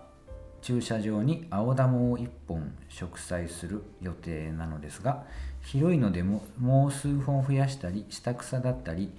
[0.62, 5.24] 駐車場に青玉を1本植栽する予定なのですが
[5.62, 9.12] 広いのでももう数本増やしたり下草だったり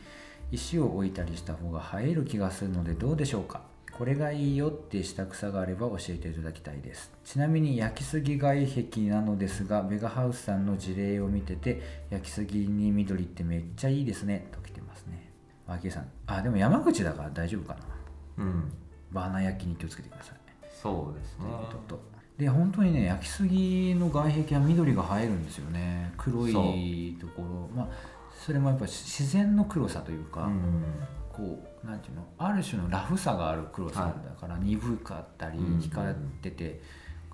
[0.50, 3.62] 石を置いたりした方が映える気がするのでどうでしょうか？
[3.92, 7.12] これがいいよって下草があれば教えていただきたいです。
[7.24, 15.30] ちなみに焼きすぎ外壁なのですがベガハウスさんの事例を見てて焼きすぎに緑ってめっちゃいいですねと来てますね。
[15.66, 16.08] ワーキーさん。
[16.26, 18.44] あでも山口だから大丈夫かな。
[18.44, 18.72] うん。
[19.12, 20.39] バーナー焼きに気をつけてください
[20.80, 21.46] そうですね。
[21.70, 22.10] ととと。
[22.38, 26.12] で本当にね焼きすぎの外壁は緑が映えるんですよね。
[26.16, 27.68] 黒いところ。
[27.76, 27.88] まあ
[28.32, 30.84] それもやっぱ自然の黒さというか、うん。
[31.30, 32.24] こうなんていうの？
[32.38, 36.80] ある種のラフさがある黒さはいだから、鈍かったりうん光ってて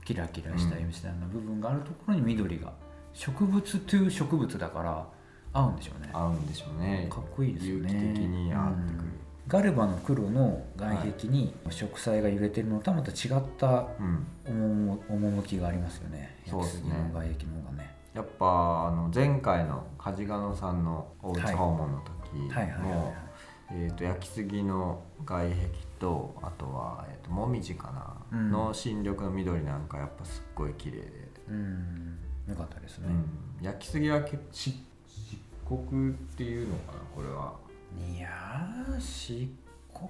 [0.05, 2.73] キラキラしたりみたいな部分があるところに緑が
[3.15, 5.07] 植物という植物だから
[5.53, 6.11] 合うんでしょうね。
[6.13, 7.07] 合うんでしょうね。
[7.11, 7.93] かっこいいですよね。
[7.93, 9.05] 有機的に合ってくる。
[9.05, 9.16] うん
[9.49, 14.27] ガルバの黒の外壁に植栽が揺れてるのとはまた違ったうん。
[14.49, 16.37] 趣趣がありますよね。
[16.49, 16.91] そうですね。
[16.91, 17.95] の外壁の方がね。
[18.15, 22.17] やっぱあの前回の梶賀野さんのおうち訪問の時
[22.83, 23.15] も
[24.01, 27.91] 焼きすぎの外壁とあとは、えー、ともみじか
[28.33, 28.51] な、うん。
[28.51, 31.03] の新緑の緑なんかやっぱすっごい綺麗で、
[31.49, 32.19] うん。
[32.49, 33.65] よかったですね、うん。
[33.65, 34.83] 焼きすぎは漆
[35.69, 37.55] 黒っていうのかなこれは、
[37.99, 39.49] いやー漆
[39.93, 40.09] 黒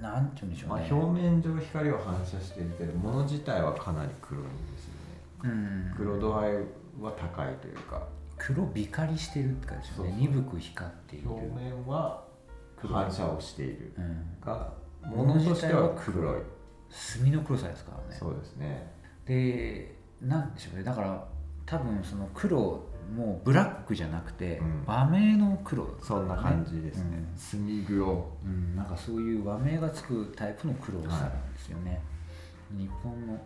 [0.00, 5.16] なんて言うんでしょまあ、うね、表面上光を反射してるけど物自体はかなり黒いんですよね。
[5.44, 5.94] うん。
[5.96, 6.54] 黒度合い
[7.00, 8.06] は高いというか。
[8.36, 10.16] 黒光りしてるって感じですよね。
[10.18, 12.24] 鈍く光っている、表面は
[12.82, 13.92] 反射をしている。
[13.96, 16.42] うん、が物としては黒い。
[16.90, 18.16] 墨の黒さですからね。
[18.18, 18.92] そうですね。
[19.24, 20.84] でなんでしょうね。
[20.84, 21.26] だから
[21.64, 24.84] 多分その黒もブラックじゃなくて、うん。
[24.86, 27.18] 和名の黒、そんな感じですね。
[27.18, 27.38] うん。
[27.38, 28.32] 墨黒。
[28.44, 32.00] うん、なんかそういう和名がつくタイプの黒さなんですよね、
[32.70, 33.38] 日本の、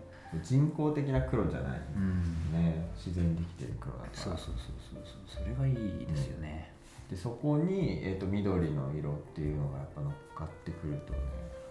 [0.43, 4.13] 人工的な黒じゃないうん、ね自然にできてる黒だから。
[4.15, 4.57] そうそうそう
[4.95, 5.45] そうそう。
[5.45, 6.73] それがいいですよね、
[7.11, 11.19] でそこに、えー、と緑の色っていうのがやっぱ乗っかってくるとね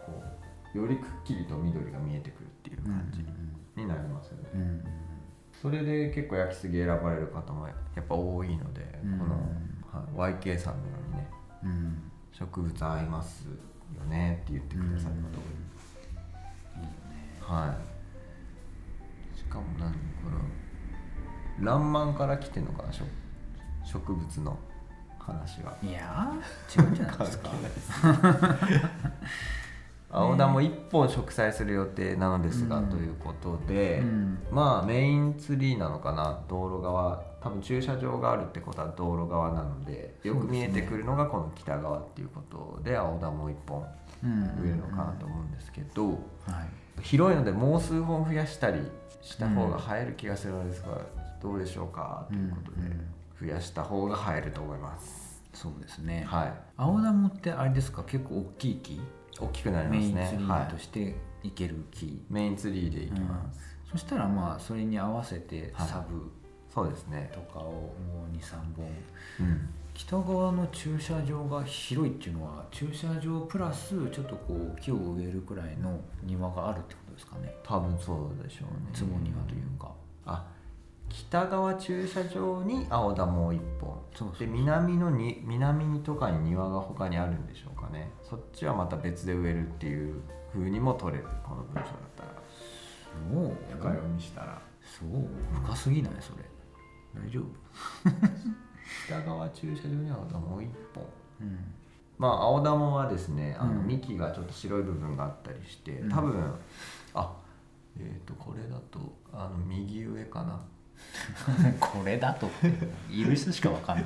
[0.06, 0.21] こ
[0.75, 3.19] うよりくっきりと緑が見えてくるっていう感じ
[3.82, 5.09] になりますよね、うんうん
[5.62, 9.19] それで結構焼きすぎ選ばれる方もやっぱ多いので、うん。
[9.19, 9.52] この、
[10.22, 11.28] はい、YK さんのようにね
[11.63, 11.69] うん。
[11.69, 13.48] うん植物合います
[13.98, 15.28] よねって言ってくださる方が
[16.76, 16.93] 多い、いいよね。
[17.41, 17.76] は
[19.36, 19.38] い。
[19.38, 19.98] しかも何こ
[20.30, 20.39] の
[21.65, 23.04] 「らんまん」から来てんのかな植
[23.84, 24.58] 植物の
[25.17, 27.50] 話がいやー違うんじゃないですか
[30.12, 32.89] 青田も1本植栽する予定なのですが、うん。
[32.89, 34.39] ということで、うん。
[34.52, 36.43] まあメインツリーなのかな？
[36.48, 37.24] 道路側。
[37.41, 43.86] 多分駐車場があるってことは道路側なのでよく見えてくるのがこの北側っていうことで青田も1本
[44.24, 44.43] うん。
[44.62, 46.15] 植えるのかなと思うんですけど、はい。
[47.02, 48.82] 広いのでもう数本増やしたり
[49.22, 51.02] した方が映える気がするのですが、
[51.41, 52.26] どうでしょうか？
[52.30, 52.89] ということで、
[53.39, 55.41] 増やした方が映えると思います。
[55.54, 56.54] そうですね、はい。
[56.76, 58.04] 青ダモってあれですか？
[58.04, 59.02] 結構大きい木？
[59.39, 65.88] 大きくなりまメイすねンツリはいーとしていける木、メインツリーでいきます、そしたらまあそれに合わせてはい。
[65.88, 66.32] サブ
[66.74, 67.32] そうですね。
[67.34, 68.86] とかをもう23本
[69.39, 69.70] うん。
[69.94, 77.54] 北側の駐車場が広いっていうのは駐車場プラスちょっとこう木を植えるくらいの庭があるってことですかね。
[77.63, 78.89] 多分そうでしょうね。
[78.94, 79.92] 坪庭というか。
[80.26, 80.46] あ
[81.10, 83.99] 北側駐車場に青田もう一本
[84.38, 88.12] で南のに南とかに庭が他にあるんでしょうかね。
[88.22, 90.22] そっちはまた別で植えるっていう
[90.54, 91.86] 風にも取れるこの文章だっ
[92.17, 92.30] たら。
[93.32, 93.58] そう。
[93.78, 94.62] 深読みしたら。
[94.82, 95.28] そう。
[95.63, 96.43] 深すぎないそれ。
[97.15, 97.45] 大丈夫。
[99.08, 101.06] 北側駐車場に青田もう一本。
[101.41, 101.74] うん。
[102.17, 103.88] まあ青玉はですねあのうん。
[103.88, 106.12] 幹がちょっと白い部分があったりしてうん。
[106.12, 106.54] 多分、
[107.13, 107.36] あ
[107.98, 109.00] えっ、とこれだと
[109.32, 110.62] あの右上かな
[111.80, 112.72] これだとって
[113.12, 114.06] いる人しかわかんない。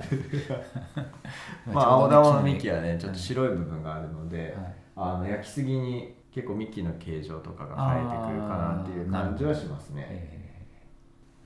[1.73, 4.75] まあ青玉の木幹はねちょっと白い部分があるので、はい。
[4.95, 10.05] あの焼きすぎに結構幹の形状とかが生えてくるかなっていう感じはしますね。
[10.09, 10.65] え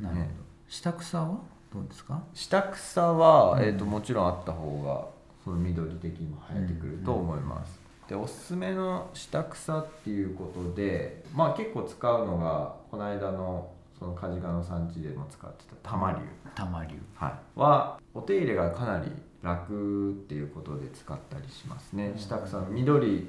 [0.02, 0.04] ー。
[0.04, 0.36] なるほど、ね。
[0.68, 1.40] 下草は
[1.74, 2.22] どうですか？
[2.34, 3.64] 下草は、うん。
[3.64, 5.08] えー、ともちろんあった方が
[5.44, 7.80] その緑的にも生えてくると思います、
[8.10, 16.18] でおすすめの下草っていうことでまあ結構使うのがこの間のその梶賀の産地でも使ってた玉龍、
[16.56, 16.96] 玉龍。
[17.16, 22.14] はい、はお手入れがかなり楽っていうことで使ったりしますね。
[22.16, 23.28] 下草の緑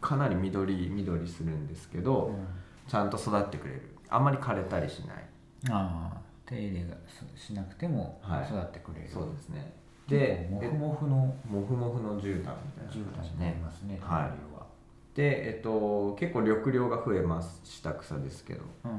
[0.00, 2.34] かなり緑緑するんですけど、
[2.88, 3.82] ちゃんと育ってくれる。
[4.08, 5.16] あんまり枯れたりしない。
[5.70, 6.96] ああ手入れが
[7.36, 8.44] しなくてもはい。
[8.48, 9.72] 育ってくれる、そうですね。
[10.08, 14.22] でモフモフのモフモフの絨毯みたいな絨毯になりますねはい。
[14.22, 14.30] は
[15.18, 18.92] で、えっと、結構緑量が増えます下草ですけどうん。
[18.92, 18.98] うん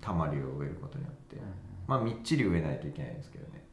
[0.00, 1.36] たまりを植えることによって、
[1.86, 3.64] まあみっちり植えないといけないんですけどね。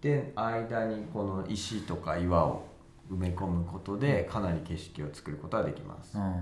[0.00, 2.66] で間にこの石とか岩を
[3.08, 6.34] 埋め込むことでかなり景色を作ることができます、うん。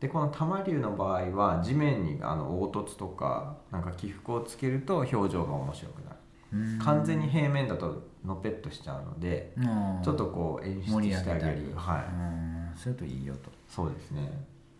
[0.00, 6.16] でこの多摩竜の場合は地面にあの凹凸とかなんか起伏をつけると表情が面白くなる。
[6.52, 6.78] うん。
[6.78, 9.64] 完全に平面だとのぺっとしちゃうのでうん。
[10.02, 11.72] ちょっとこう演出してあげる。
[11.74, 12.04] はい。
[12.14, 13.50] うんするといいよと。
[13.68, 14.30] そうですね。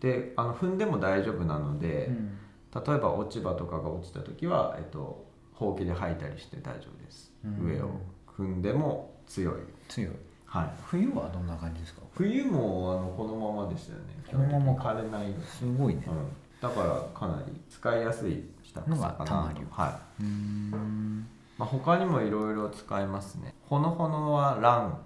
[0.00, 2.38] であの踏んでも大丈夫なので、うん
[2.74, 7.66] 例えば落ち葉とかが落ちた時は、えっと、ほうきで吐いたりして大丈夫です、うん。
[7.66, 7.90] 上を。
[8.26, 9.54] 踏んでも強い、
[9.90, 10.14] 強い。
[10.46, 12.00] はい、冬はどんな感じですか？
[12.14, 14.04] 冬もあのこのままでしたよね。
[14.26, 15.46] このまま枯れないで。
[15.46, 16.04] す、すごいね。
[16.08, 16.28] うん、
[16.62, 20.22] だからかなり使いやすい下草かなのがはい。
[20.22, 21.26] うん。
[21.58, 23.54] まあ、他にもいろいろ使えますね。
[23.68, 24.98] ほのほのはラン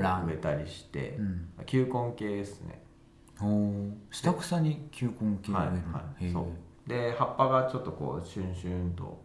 [0.00, 1.48] ランを植えたりしてうん。
[1.66, 2.82] 球根系ですね。
[3.40, 3.92] おー。
[4.10, 5.94] 下草に球根系を植えるの？
[5.94, 6.88] はいはいそう。
[6.88, 9.20] で葉っぱがちょっとこうシュンシュンと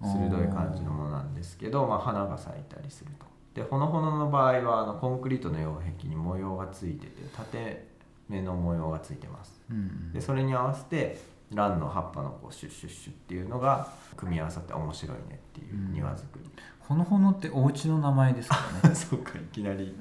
[0.00, 3.26] 鋭い感じのものなんですけど、まあ、花が咲いたりすると。
[3.54, 7.86] でほのほのの場合はあのコンクリートの擁壁に模様がついてて縦
[8.28, 9.60] 目の模様がついてます。
[9.70, 10.12] うんうん。
[10.12, 11.20] でそれに合わせて
[11.52, 16.50] ランの葉っぱのこうシュッシュッシュっていうのが組み合わさって面白いねっていう庭作り、
[16.88, 18.94] ほのほのってお家の名前ですからね。
[18.96, 19.96] そうかいきなり。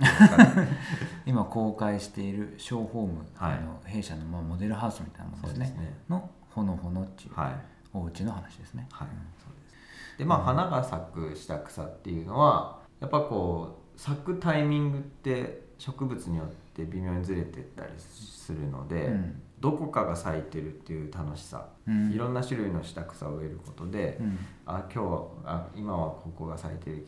[1.26, 3.54] 今公開しているショーホーム、はい。
[3.54, 5.65] あの弊社のまあモデルハウスみたいなものですね。
[5.80, 7.74] ねのほのほのっていうはい。
[7.93, 10.17] お家の話ですね、はい、そうです。
[10.17, 22.12] でまあ花が咲く下草っていうのはやっぱこう咲くタイミングって植物によって微妙にずれてったりするので、うんどこかが咲いてるっていう楽しさ、うん。
[22.12, 24.38] いろんな種類の下草を植えることで、うん。
[24.65, 27.08] あ今日はあ今はここが咲いてる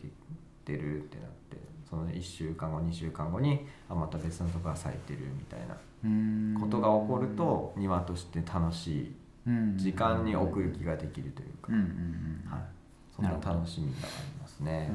[0.64, 6.56] てるってなってその1週間後2週間後にあまた別のとこが咲いてるみたいなうん。
[6.58, 9.14] ことが起こると庭として楽しい
[9.46, 9.76] うん。
[9.76, 12.62] 時間に奥行きができるというか、はい、
[13.14, 14.90] そんな楽しみがありますね。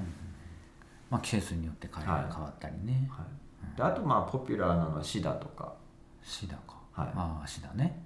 [1.12, 3.24] まあ、季節によって変わったりね、は
[3.76, 5.76] い、であとまあポピュラーなのはシダとか。
[6.24, 7.12] シダか、はい。
[7.16, 8.04] ああシダね、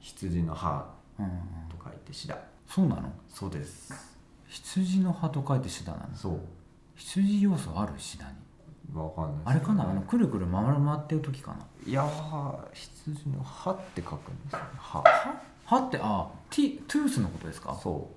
[0.00, 0.86] 羊の葉
[1.18, 1.24] うん。
[1.24, 2.36] うんうん、と書いてシダ。
[2.66, 3.12] そうなの？
[3.28, 3.92] そうです。
[4.48, 6.08] 羊の葉と書いてシダなの？
[6.14, 6.40] そう。
[6.96, 8.32] 羊要素あるシダに？
[8.94, 9.48] わかんないです。
[9.48, 9.90] あれかな？
[9.90, 11.66] あのくるくる回る回ってる時かな？
[11.86, 14.64] いやー羊の葉って書くんですよね。
[14.78, 15.02] 葉
[15.64, 17.78] 葉ってあティトゥースのことですか？
[17.82, 18.10] そ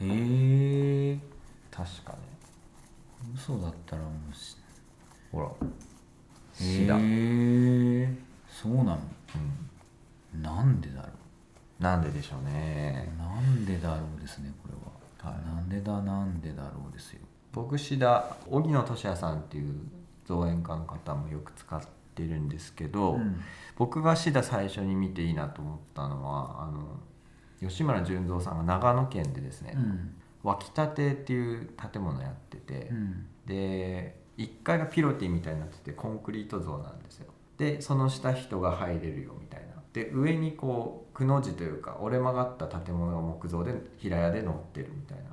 [0.00, 1.20] へえう
[1.70, 2.18] 確かね。
[3.34, 4.56] 嘘だったらもうし
[5.32, 5.46] ほら。
[5.46, 5.50] へ
[6.60, 8.14] え
[8.50, 8.98] そうなの？
[10.34, 11.08] なんでだろ
[11.78, 13.12] なんででしょうね。
[13.16, 14.74] うなんでだろうですねこれ
[15.30, 15.46] は、はい。
[15.46, 17.20] なんでだなんでだろうですよ。
[17.52, 19.74] 僕シダ荻野俊也さんっていう
[20.26, 21.80] 造園家の方もよく使っ
[22.14, 23.40] てるんですけど、うん。
[23.76, 27.00] 僕がシダ最初に見ていいなと思ったのはあの
[27.60, 30.14] 吉村純三さんが長野県でですね、うん。
[30.42, 33.26] 脇立っていう建物やってて、うん。
[33.46, 37.26] で1階がピロティみたいになっててコンクリート像なんですよ。
[37.56, 39.67] でその下人が入れるよみたいな
[39.98, 45.24] で上にこうくの字というか折れ曲がった建物が木造で平屋で乗ってるみたいな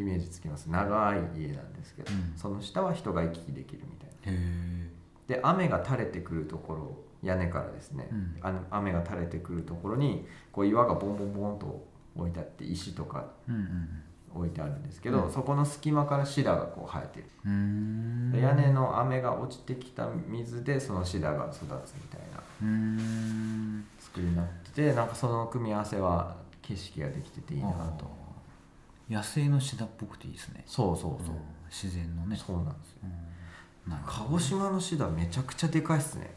[0.00, 0.70] イメージつきます。
[0.70, 2.32] 長い家なんですけど、うん。
[2.38, 4.38] その下は人が行き来できるみたいな。
[5.28, 8.36] で雨が垂れてくるところ屋根からですね、うん。
[8.40, 13.66] あの雨が垂れてくるところにこう岩がボンボンボンと置いてあって石とかうん
[14.34, 15.30] 置いてあるんですけど、うん。
[15.30, 17.26] そこの隙間からシダがこう生えてる、
[18.40, 28.10] 屋根の雨が落ちてきた水でそのシダが育つみたいな作りになっててなんかその組み合わせは景色ができてていいなと。
[29.08, 30.64] 野生のシダっぽくていいですね。
[30.66, 31.42] そうそうそう、うん。
[31.70, 32.36] 自然のね。
[32.36, 32.98] そうなんですよ。
[33.04, 33.92] うん。
[33.92, 36.34] なる鹿児島のシダめちゃくちゃでかいっすね。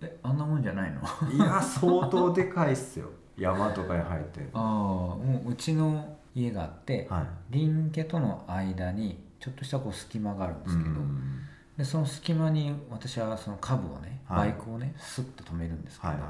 [0.00, 1.00] えあんなもんじゃないの？
[1.02, 3.10] あいや相当でかいっすよ。
[3.36, 4.50] 山とかに生えてる。
[4.52, 7.58] あもううちの家があって、はい。
[7.58, 11.40] 林家との間にちょっとしたこう隙間があるんですけど、うん
[11.76, 14.50] でその隙間に私はその株をねはい。
[14.50, 16.28] バイクをねスッと止めるんですけど、はいはい。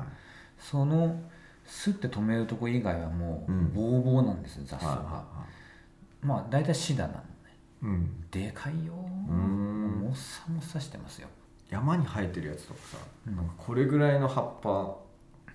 [0.58, 1.20] その
[1.66, 3.72] スッて止めるとこ以外はもううん。
[3.72, 5.24] ボーボーなんですよ雑草が、はいは
[6.22, 7.24] まあ大体シダなのね。
[7.82, 8.30] いはいうん。
[8.30, 10.00] でかいよん。
[10.00, 11.28] もっさもっさしてますよ。
[11.70, 13.36] 山に生えてるやつとかさ、うん。
[13.36, 14.68] なんかこれぐらいの葉っぱ。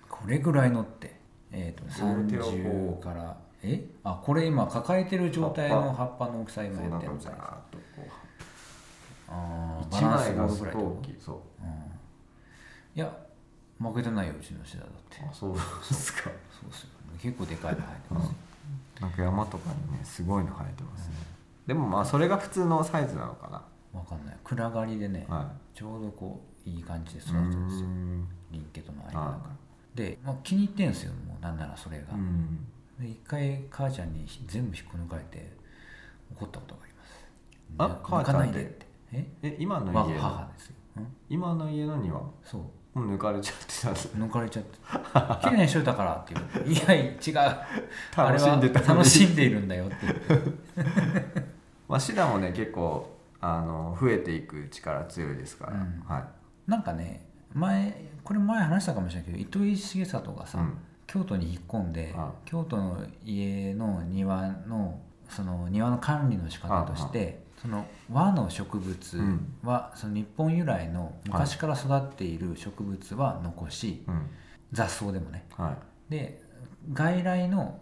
[0.08, 1.18] これぐらいのって
[1.52, 3.84] えっ、と両手をこ30うからえ？
[4.04, 8.06] あこれ今抱えてる状態の葉っぱの大きさ今やってるんですザーッとこ
[9.28, 9.32] あう。
[9.32, 9.38] 一ー
[9.90, 11.34] バランスボールぐらいそう。
[11.34, 11.68] とうん。
[12.94, 13.12] いや
[13.80, 15.24] 負けてないようちのシダだって。
[15.28, 15.54] あそう。
[15.54, 15.60] で
[15.94, 16.30] すか。
[16.50, 16.88] そうっすよ。
[17.20, 18.28] 結構でかいの生えてます。
[18.28, 18.34] よ
[19.00, 21.14] なんか山とかにねすごいの生えてますね。
[21.66, 23.62] でもまあそれが普通のサイズなのかな。
[23.92, 24.36] わかんない。
[24.44, 27.86] 暗がりでね、はちょうどこういい感じでい育つんですよ。
[27.86, 28.28] うん。
[28.50, 29.56] 林家との間だはから。
[29.94, 32.66] で、まあ、気に入ってんすよもうなんならそれが、うん。
[33.00, 35.52] で一回母ちゃんに全部引っこ抜かれて
[36.34, 37.94] 怒ったことがあります。
[37.96, 39.26] あ母ちゃんでってえ？
[39.42, 40.20] え今の我家の？
[40.20, 42.18] 母ですよ、うん、今の家の庭？
[42.18, 42.62] もそう。
[42.94, 44.78] う抜かれちゃってたんです抜かれちゃって
[45.48, 46.66] 「綺麗にしといたから」って言う。
[46.72, 47.56] いや違う。
[48.16, 51.46] あれ楽しんでたは楽しんでいるんだよって言って
[51.88, 56.04] まあシダもね結構あの増えていく力強いですから、うん。
[56.06, 56.24] はい。
[56.70, 60.78] なんかね前これ前話したかもしれないけど糸井重里がさ、うん。
[61.06, 69.22] 京都に引っ込んで、あ京都の家の庭のその庭の管理の仕方としてその和の植物
[69.64, 74.26] は、その日本由来の昔から育っている植物は残し、うん。
[74.72, 75.46] 雑草でもね。
[75.56, 75.76] は
[76.08, 76.12] い。
[76.12, 76.42] で
[76.92, 77.80] 外来の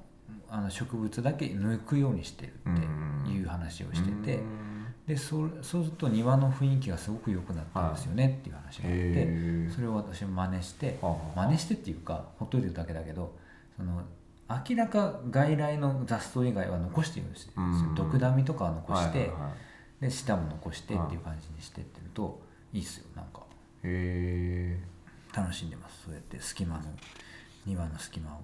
[0.48, 4.94] あの植物だけ抜くようにしてるっていう話をしてて、うん。
[5.06, 11.14] でそそうすると庭の雰囲気がすごく良くなったんですよねっていう話があって、へそれを私も真似してあ。
[11.36, 13.36] 真似してっていうかほっといてるだけだけど
[13.76, 14.02] その
[14.48, 17.52] 明らか外来の雑草以外は残してるんですよ。
[17.56, 17.94] うん。
[17.94, 19.48] 毒ダミとかは残して、はいはいは
[20.00, 20.04] い。
[20.04, 22.40] で下も残してっていう感じにしてってると
[22.72, 23.42] いいっすよなんか。
[23.82, 24.78] へ
[25.34, 26.38] 楽しんでますそうやって。
[26.40, 26.82] 隙間の
[27.66, 28.40] 庭の隙間を。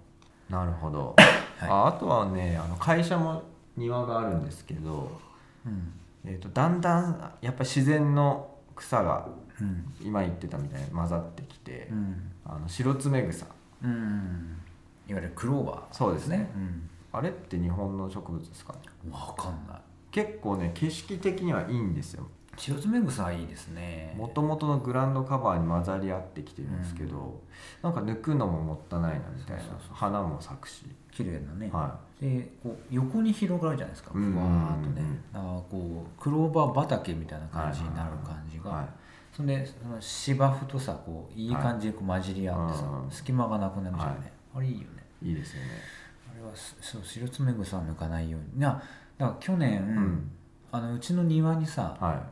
[0.50, 1.14] えなるほど、
[1.58, 1.70] はい。
[1.70, 3.42] ああとはねあの会社も
[3.76, 5.20] 庭があるんですけど、
[5.64, 5.92] うん。
[6.24, 9.28] えー、とだんだんやっぱ自然の草が
[9.60, 9.94] うん。
[10.00, 12.32] 今言ってたみたいに混ざってきて、うん。
[12.44, 13.46] あの白爪草。
[13.84, 14.61] うん
[15.12, 16.50] いわゆるクローバーそうですね。
[16.54, 16.88] うん。
[17.12, 18.72] あれって日本の植物ですか？
[18.72, 18.78] ね
[19.10, 19.80] わかんない。
[20.10, 22.26] 結構ね景色的にはいいんですよ。
[22.56, 24.14] 白爪草はいいですね。
[24.18, 27.40] もともとのグラウンドカバーに混ざり合ってきてるんですけど、
[27.82, 29.62] なんか抜くのももったいないなみたいな。
[29.90, 34.10] 花も咲くし、綺麗なね、はでこう横に広がるじゃないですか。
[34.12, 35.02] ふうんわーっとね。
[35.32, 38.88] だからこうクローバー畑みたいな感じになる感じが、はい。
[39.34, 44.66] そんでその芝生とさこういい感じでこう混じり合ってさ、はいうん隙間がなくなるじゃんね、はい。
[44.66, 45.68] あれいいよねい、いいですよね。
[46.32, 48.60] あれはすそう白爪草は抜かないように。
[48.60, 48.82] な
[49.18, 50.30] だから去年、ん。
[50.72, 52.22] あのうちの庭にさは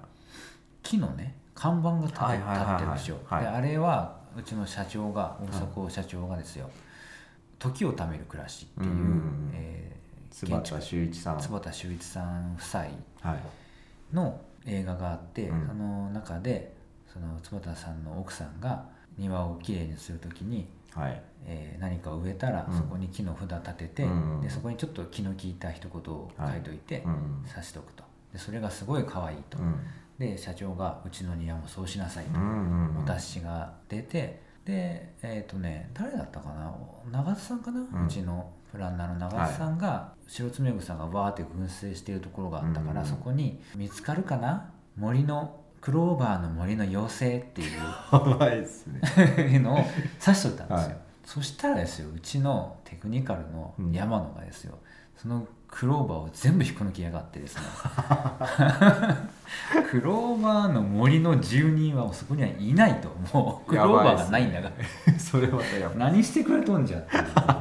[0.83, 6.71] 木のね看板が立って,、るでしょ、はいであれはうちの社長が大迫社長がですよ
[7.59, 9.97] 「時をためる暮らし」っていう、うんえ
[10.31, 11.39] 坪田修一さん。
[11.39, 12.89] 坪田修一さん夫妻は
[13.35, 14.15] い。
[14.15, 15.67] の映画があって、うん。
[15.67, 16.75] その中で
[17.13, 18.87] その坪田さんの奥さんが
[19.19, 21.23] 庭をきれいにする時に、はい。
[21.47, 22.77] えー何かを植えたらうん。
[22.77, 24.41] そこに木の札立てて、うん。
[24.41, 27.45] でそこにちょっと気の利いた一言を書いといて、うん。
[27.49, 28.05] 刺しておくと。
[28.33, 29.77] でそれがすごい可愛いと、うん。
[30.19, 36.75] で社長がうちの庭もそうしなさいと、うんうんお達しが出てでえっ、とね誰だったかな？
[37.11, 38.09] 長津さんかな、うん。
[38.09, 43.07] ちのプランナーの長津さんが白爪草がわーって群生しているところがあったから、うん。
[43.07, 44.71] そこに「見つかるかな？
[44.97, 49.77] 森のクローバーの森の妖精」っていうのを
[50.25, 50.97] 刺しといたんですよ、はい
[51.31, 54.77] そしたらですようちのテクニカルの山野がですよ、
[55.17, 57.63] そのクローバーを全部引っこ抜きやがってですね。
[59.89, 64.73] クローバーの森の住人はそこにはいないともうクローバーがないんだか
[65.07, 67.55] ら、それまたやっぱ何してくれとんじゃっていうことで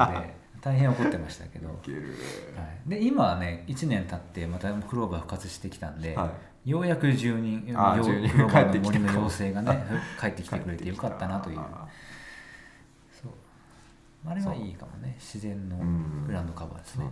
[0.61, 2.15] 大変怒ってましたけど、はいける。
[2.87, 6.29] い、で今はね1年経ってまたクローバー復活してきたんで、はい
[6.65, 8.89] ようやく住人ようあ住人帰ってきた。
[8.91, 9.83] 森の妖精がね
[10.19, 11.59] 帰ってきてくれてよかったなという。
[11.59, 11.87] あ
[13.11, 13.31] そう。
[14.29, 15.15] あれはいいかもね。
[15.19, 16.25] 自然のうん。
[16.27, 17.09] グラウンドカバーですね。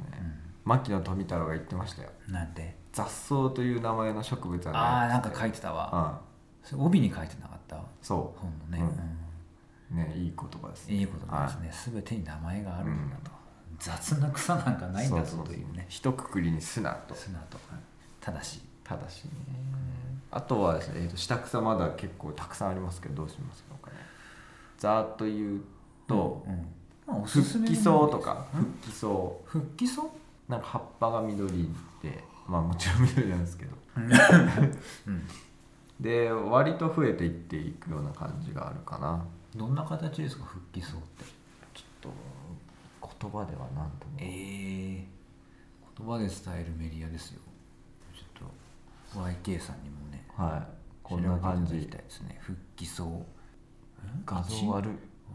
[0.65, 2.09] 牧野富太郎が言ってましたよ。
[2.27, 2.75] うんなんで？
[2.91, 5.89] 雑草という名前の植物はねああなんか書いてたわ。
[5.93, 6.21] あ
[6.63, 7.77] それ帯に書いてなかった？
[8.01, 8.83] そ本のね、
[9.91, 11.93] うねいい言葉ですうんいいことなんですね。
[11.93, 13.31] 全てに名前があるんだと、
[13.79, 15.85] 雑な草なんかないんだぞというね。
[15.87, 17.15] 一括りにすなと。
[17.15, 17.57] 砂と。
[18.19, 19.31] ただしただしね。
[20.31, 23.93] あとはえー、と下草まだ結構たくさんありますけどどうしますかね
[24.77, 25.61] ざーっと言う
[26.07, 26.53] と、うん
[27.07, 28.45] まあ、お復すすめ帰草とか。
[28.53, 29.07] うん復帰草
[29.45, 30.03] 復帰草
[30.47, 31.69] なんか葉っぱが緑
[32.01, 33.71] でまあもちろん緑なんですけど。
[33.97, 33.99] う
[35.11, 35.27] ん。
[35.99, 39.25] で割と増えていっていくような感じがあるかな。
[39.55, 41.23] どんな形ですか復帰草って？
[41.73, 42.11] ちょっ
[43.01, 44.13] と言葉では何とも。
[44.19, 45.07] ええ
[45.97, 47.41] 言葉で伝えるメディアですよ
[49.19, 50.67] YK さんにもねはい。
[51.03, 51.87] こんな感じ。
[51.87, 52.37] たですね。
[52.41, 53.25] 復帰草ん
[54.25, 54.75] 画像。
[54.75, 54.91] ある
[55.29, 55.33] あ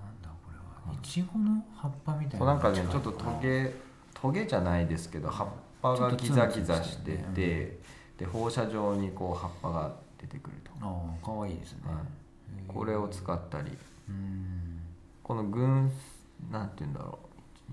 [0.00, 0.94] ーなんだこれは。
[0.94, 1.06] い。
[1.06, 2.38] ちごの葉っぱみたいな。
[2.38, 3.74] そうなんかねちょっとトゲ
[4.14, 5.48] トゲじゃないですけど葉っ
[5.82, 7.78] ぱがギザギザしてちょっとツンツンしてて
[8.18, 11.94] で放射状にこう葉っぱが出てくると、ああかわいいですね、はい。
[11.96, 13.76] へーこれを使ったり。
[14.08, 14.44] うん
[15.24, 15.90] この群
[16.50, 17.18] なんて言うんだろ
[17.70, 17.72] う、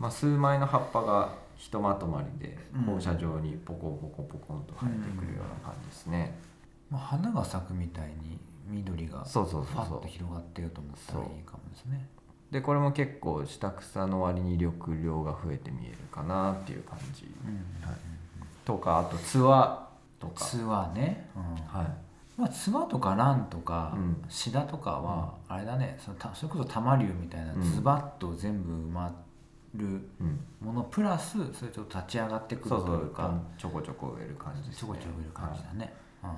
[0.00, 2.82] まあ、数枚の葉っぱがひとまとまりでうん。
[2.82, 6.38] 放射状にポコンポコンポコンと生えてくるような感じですね、
[6.90, 12.08] まあ、花が咲くみたいに緑がそうそうファッと広がってると思ったらいいかもですね。
[12.50, 17.86] でこれも結構下草の割に緑量が増えて見えるかなっていう感じ、うん。
[17.86, 17.98] はい、
[18.64, 19.88] とかあとツワ
[20.18, 20.44] とか。
[20.44, 21.42] ツワね、うん。
[21.80, 22.40] はい。
[22.40, 24.24] まあ、ツワとかランとか、うん。
[24.28, 25.98] シダとかは、あれだね。
[25.98, 29.14] そのたそれこそ玉竜みたいなうんズバッと全部埋ま
[29.74, 29.86] る
[30.20, 30.40] うん。
[30.60, 33.32] ものプラスそれと立ち上がってくるというか。
[33.56, 35.92] ちょこちょこ植える感じです、ね、ちょこちょこいる感じだね、
[36.22, 36.32] はい。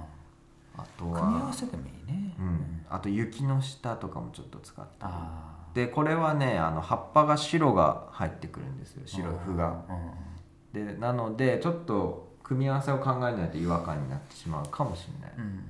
[0.78, 5.04] あとうん、組み合わは、せてもいいね、うん、あと雪の下とかもちょっと使って
[5.74, 9.84] でこれはねあの葉っぱが白が入ってくるんですよ白い斑が。
[9.88, 10.30] うん
[10.72, 15.64] でなのでちょっと組み合わせを考えないと違和感になってしまうかもしれない、うんうん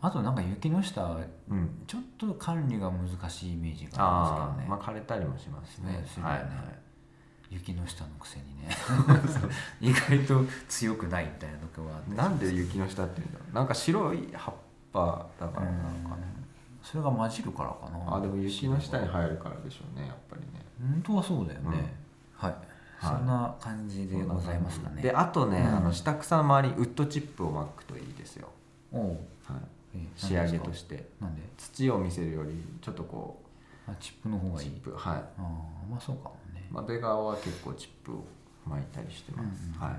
[0.00, 1.02] あとなんか雪の下
[1.48, 1.82] うん。
[1.86, 5.92] ちょっと管理が難しいイメージがありますけどね、まあ枯れたりもしますね。
[5.92, 6.34] ねするよね。
[6.34, 6.52] はいはい。
[7.50, 8.68] 雪の下のくせにね。
[9.80, 13.54] 意外と強くないみたいなとこがあってなんで雪の下っていうんだろう。
[13.54, 14.54] なんか白い葉っ
[14.92, 16.16] ぱだからなのか。
[16.16, 16.38] ね
[16.82, 18.16] それが混じるからかな。
[18.16, 20.64] あでも雪の下に入るからでしょうねやっぱりね。
[20.80, 21.94] 本当はそうだよね、
[22.34, 22.68] はい、はい。
[23.00, 25.02] そんな感じでございますかね。
[25.02, 25.76] であとね、うん。
[25.76, 28.48] あの下草の周りにウッドチップを巻くといいですよ、
[28.92, 29.77] はい、え
[30.16, 31.08] 仕上げとして。
[31.20, 31.42] なんで？
[31.56, 33.42] 土を見せるよりちょっとこ
[33.86, 34.68] あチップの方うがいい。
[34.68, 35.00] チップはい。
[35.16, 35.42] ああ
[35.90, 36.66] まあそうかもね。
[36.70, 38.24] まあ出側は結構チップを
[38.66, 39.96] 巻いたりしてます、うんうんはい。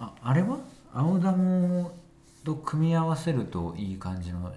[0.00, 0.58] ああれは？
[0.92, 1.90] 青玉
[2.44, 4.52] と組み合わせるといい感じの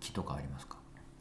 [0.00, 0.76] 木とかありますか？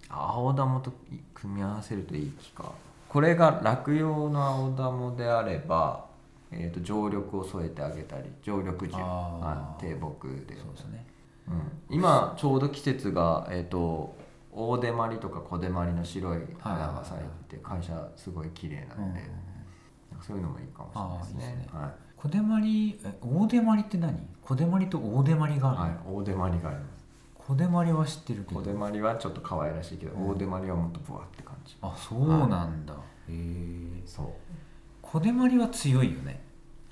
[0.10, 0.92] 青玉と
[1.34, 2.72] 組み合わせるといい木か。
[3.08, 6.06] これが落葉の青玉であれば、
[6.52, 8.98] えー、と常緑を添えてあげたり常緑樹、
[9.80, 10.58] 低木で。
[10.58, 11.06] そうですね
[11.48, 14.16] うん、今ちょうど季節が、えー、と
[14.52, 19.08] 大手まりとか小手まりの白い花が咲いてて会社すごい綺麗なうん。
[19.10, 19.22] ので、
[20.22, 21.54] そういうのもいいかもしれないですね。
[21.54, 21.80] いいですね。
[21.80, 24.16] は小手まりえ大手まりって何？
[24.44, 27.06] 小手まりと大手まりがあい、るの、はい、大手まりがあります。
[27.36, 28.62] 小手まりは知ってるけど。
[28.62, 30.30] 小手まりはちょっと可愛らしいけど、うん。
[30.30, 31.76] 大手まりはもっとブワって感じ。
[31.82, 32.98] あそうなんだ、へ
[33.30, 34.02] え。
[34.06, 34.28] そう。
[35.02, 36.44] 小手まりは強いよね。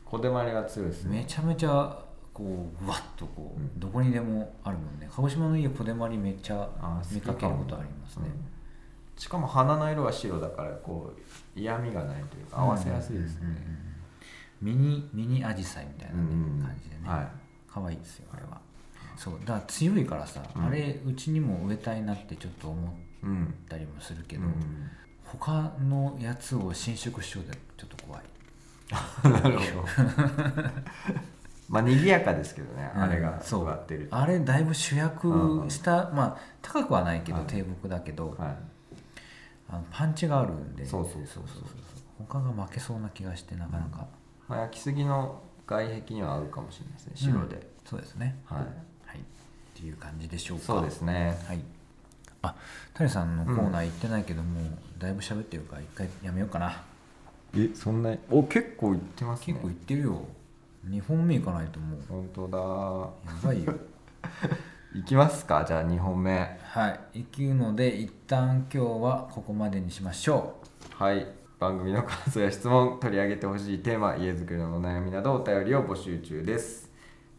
[0.04, 1.20] 小手まりが強いですね。
[1.20, 2.04] めちゃめちゃ
[2.40, 3.80] こううわっとこう、うん。
[3.80, 5.10] どこにでもあるもんね。
[5.14, 6.70] 鹿児島の家小手まりめっちゃ
[7.12, 8.60] 見かけることありますね、うん
[9.20, 13.50] しかも花の色は白だからこう嫌味がないというか合わせやすいですね、
[14.62, 16.64] ミニミニアジサイみたいな、ねうん。
[16.64, 17.28] 感じでね、はい。
[17.70, 18.62] 可愛いですよあれは。
[19.18, 19.40] そう。
[19.42, 20.66] だから強いからさ、うん。
[20.68, 24.54] あれうちにも植えたいなってちょっと思っうんたりもするけど、うん。
[25.26, 28.24] 他のやつを侵食しようでちょっと怖い。
[29.44, 30.70] なるほど
[31.70, 33.02] まあ賑やかですけどね、うん。
[33.04, 33.66] あれがそう。
[33.66, 34.18] 座ってると。
[34.18, 36.16] あれだいぶ主役した、うん。
[36.16, 37.48] まあ高くはないけどはい。
[37.48, 38.58] 低木だけど、はい。
[39.70, 41.64] あのパンチがあるんでそうそうそうそうそう。
[42.28, 44.08] 他が負けそうな気がしてなかなか、
[44.48, 48.36] まあ、焼きすぎの外壁には合うかもしれないですね白で、そうですね。
[48.46, 48.60] はい。
[48.60, 48.66] は
[49.16, 49.20] い。
[49.20, 49.22] っ
[49.76, 50.66] ていう感じでしょうか。
[50.66, 51.38] そうですね。
[51.48, 51.60] はい。
[52.42, 52.56] あ
[52.94, 54.62] 谷さんのコーナー行ってないけども、
[54.98, 56.84] だいぶ喋ってるから一回やめようかな。
[57.56, 59.54] えそんなお結構いってますね。
[59.54, 60.26] 結構行ってるよ
[60.90, 62.58] 2本目行かないともう本当だ。
[62.58, 63.74] やばいよ。
[64.96, 65.64] いきますか？
[65.68, 66.60] じゃあ2本目。
[66.64, 70.56] はい行くので一旦今日はここまでにしましょ
[70.96, 71.28] はい。
[71.60, 76.90] 番組の感想や質問取り上げてほしいテーマ家づくりのお悩みなどお便りを募集中です。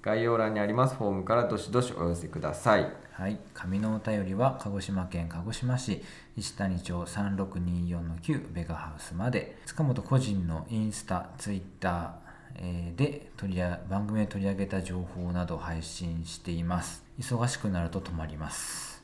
[0.02, 2.82] 概要欄にありますフォームからどしどしお寄せください。
[2.82, 3.38] うはい。
[3.52, 6.02] 紙のお便りは鹿児島県鹿児島市
[6.36, 9.58] 石谷町3624-9ベガハウスまで。
[9.66, 12.10] 塚本個人のインスタツイッター
[12.54, 19.02] で取りあ番組で取り上げた情報などを配信しています忙しくなると止まります、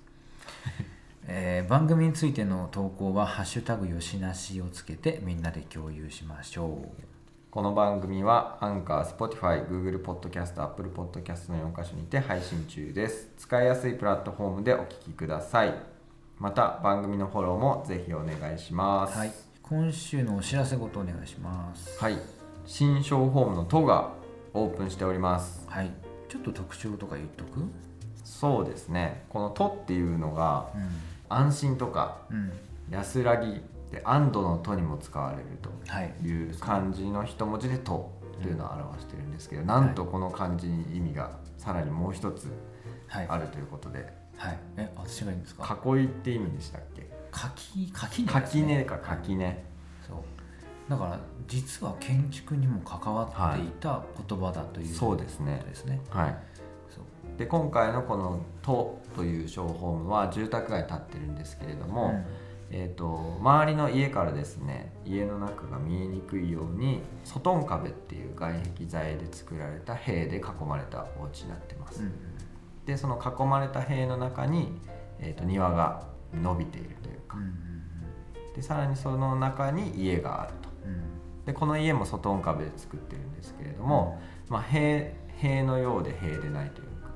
[1.27, 7.03] えー番組についての投稿は「ハッシュタグよしなし」をつけてみんなで共有しましょう
[7.51, 13.33] この番組はアンカー、Spotify、Google Podcast、Apple Podcast の4カ所にて配信中です。
[13.39, 15.75] 使いやすいプラットフォームでお聞きください。
[16.39, 19.17] また番組のフォローもぜひお願いします。
[19.17, 22.36] はい今週のお知らせごとお願いしますはい。
[22.67, 24.11] 新小ホームの塔が
[24.53, 25.65] オープンしております。
[25.69, 25.91] はい。
[26.29, 27.61] ちょっと特徴とか言っとく？
[28.25, 29.25] そうですね。
[29.29, 30.79] この塔っていうのがう
[31.29, 32.53] 安心とかんうん。
[32.91, 33.61] 安らぎ
[33.91, 36.13] で安堵の「と」にも使われるとはい。
[36.23, 38.13] いう漢字の一文字で「と」
[38.43, 42.49] というのを表してるんですけど、なんとこの漢字に意味がさらにもう一つ
[43.07, 43.27] はい。
[43.29, 44.59] あるということで、はい。
[44.77, 45.79] え私がいいんですか？
[45.87, 47.09] 囲いって意味でしたっけ？
[47.31, 49.76] 垣垣根です垣根か垣根そう
[50.89, 55.63] だから実は建築にも関わっていた言葉だというそうですね。
[55.67, 56.01] ですね。
[56.11, 56.37] はい。
[57.39, 62.25] で今回のこの「と」という小ホームは住宅街に建ってるんですけれども、
[62.71, 72.13] えーと、周りの家からですね家の中が見えにくいようにソトン壁っていう外壁材で作られた塀で囲まれたお家になってます、うん、
[72.87, 74.73] でその囲まれた塀の中に、
[75.19, 76.03] えーと、庭が
[76.35, 80.66] 伸びているというか、うん、でさらにその中に家があると、うん、
[81.47, 87.11] でこの家もソトン壁で作ってるんですけれども、まあ、塀塀のようで塀でないというか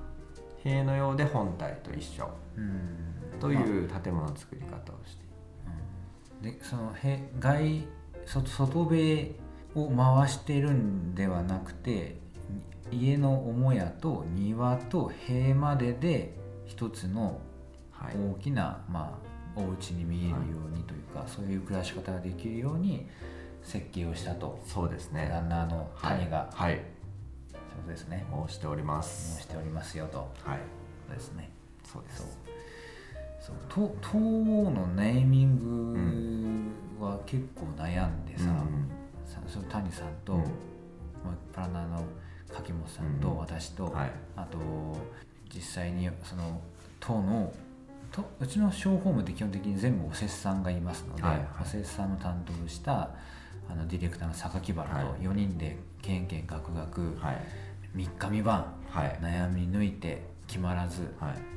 [0.62, 2.30] 塀のようで本体と一緒
[3.40, 5.24] という建物の作り方をして
[6.42, 7.84] でそのへ外
[8.26, 9.34] 外外塀
[9.74, 12.16] を回しているんではなくて
[12.92, 16.34] 家の母屋と庭と塀までで
[16.66, 17.40] 一つの
[17.92, 19.20] 大きな、はい、ま
[19.56, 20.36] あ、お家に見えるよ
[20.72, 23.06] うにというか、はい、そういう暮らし方ができるように
[23.62, 24.60] 設計をしたと。
[24.66, 25.28] そうですね。
[25.28, 26.82] 旦那の谷が、はい、はい、
[27.52, 28.26] そうですね。
[28.48, 29.36] 申しております。
[29.36, 30.18] 申しておりますよと。
[30.44, 30.58] はい。
[31.08, 31.50] そうですね。
[31.84, 32.38] そうです。
[33.40, 33.56] そう。
[34.00, 38.90] 塔のネーミングは結構悩んでさ、うん、
[39.48, 40.50] その谷さんと、うん、プ
[41.56, 42.04] ランナーの
[42.52, 44.58] 柿本さんと私と、はい、あと
[45.54, 46.60] 実際にその
[46.98, 47.52] 塔の
[48.12, 53.10] とうちのショーホームって基本的に全部おせっさんがいますので、はいはい、おせっさんの担当した
[53.70, 57.38] あのディレクターの榊原と4人でけんけんがくがく3
[57.96, 58.74] 日3晩
[59.20, 61.50] 悩み抜いて決まらず、はい。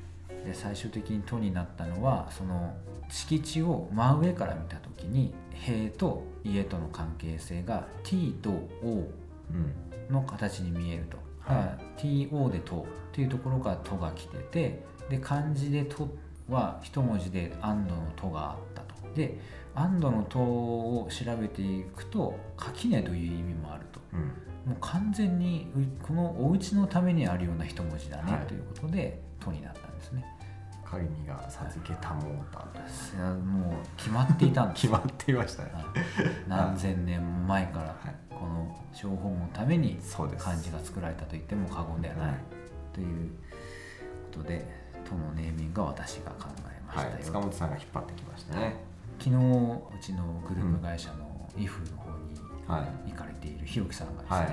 [0.46, 2.76] で最終的に都になったのはその
[3.10, 8.50] 敷地を真上から見た時に塀と家との関係性が T と
[8.84, 9.08] O
[10.10, 11.18] の形に見えると、
[11.50, 16.10] うんはい、TO で「と」っていうところから「と」が来ててで漢字で「と」
[16.50, 18.94] は一文字で「安堵の「と」があったと。
[19.16, 19.40] で
[19.76, 24.26] 安堵の「と」を調べていくと垣根という意味もあると、うん、も
[24.72, 25.68] う完全に
[26.02, 30.26] このお家のためにあるような一文字だね、はい、ということで「と」になったんですね。
[30.84, 35.72] 仮にが授けたもうたいやもう決まっていたんです 決まっていましたね、
[36.48, 37.96] 何千年前から
[38.30, 40.00] この情報のために
[40.38, 42.36] 漢字が作られたと言っても過言ではない、
[42.94, 43.32] という
[44.32, 44.68] ことで
[45.04, 48.93] 都のネーミングは私が考えましたよ、はい、塚本さんが引っ張ってきましたね
[49.24, 49.40] 昨日う
[50.02, 52.12] ちのグループ会社のイフの方
[53.06, 54.52] に行かれているひろきさんがですね、はいは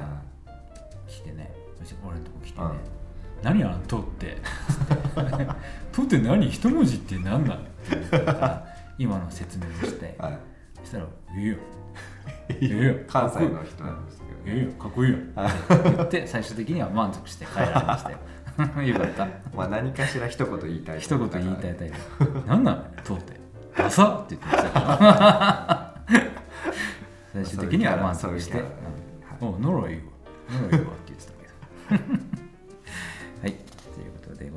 [1.09, 1.53] い、来てね
[1.83, 3.01] うち俺のとこ来てね、うん
[3.43, 4.37] 何あの「と」って
[5.93, 6.51] 「と」って何？
[6.51, 7.67] 一文字って何なの って
[8.99, 10.39] 今の説明をして、はい、
[10.81, 11.05] そしたら
[11.35, 11.57] 「いいよ」
[12.61, 14.67] いいよ関西の人なんですけど、いい。
[14.67, 15.35] よかっこいいよって
[15.83, 18.19] 言って最終的には満足して帰られましたよ
[18.83, 19.27] よかった。
[19.57, 22.43] まあ何かしら一言言いたい一言言いたいタイプ。
[22.47, 23.40] 何なのとって
[23.77, 25.95] 「ダサって言ってました
[27.33, 28.63] 最終的には満足して
[29.41, 30.03] 「おならいいわ
[30.51, 31.33] ならいいわ」って言ってた
[31.89, 32.21] けど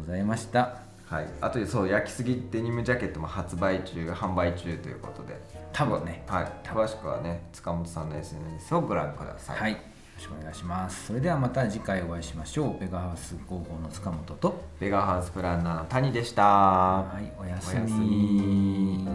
[0.04, 0.80] ございました。
[1.06, 1.28] はい。
[1.40, 5.40] あとそう焼きすぎデニムジャケットも発売中販売中ということで。
[5.72, 6.24] 多分ね。
[6.28, 6.52] はい。
[6.68, 9.58] 詳しくはね塚本さんの SNS をご覧ください。
[9.58, 9.93] はい
[10.24, 11.08] しくお願いします。
[11.08, 12.80] それではまた次回お会いしましょう。
[12.80, 14.64] ベガハウス広報の塚本と。
[14.80, 16.44] ベガハウスプランナーの谷でした。
[16.44, 19.08] はいおやすみ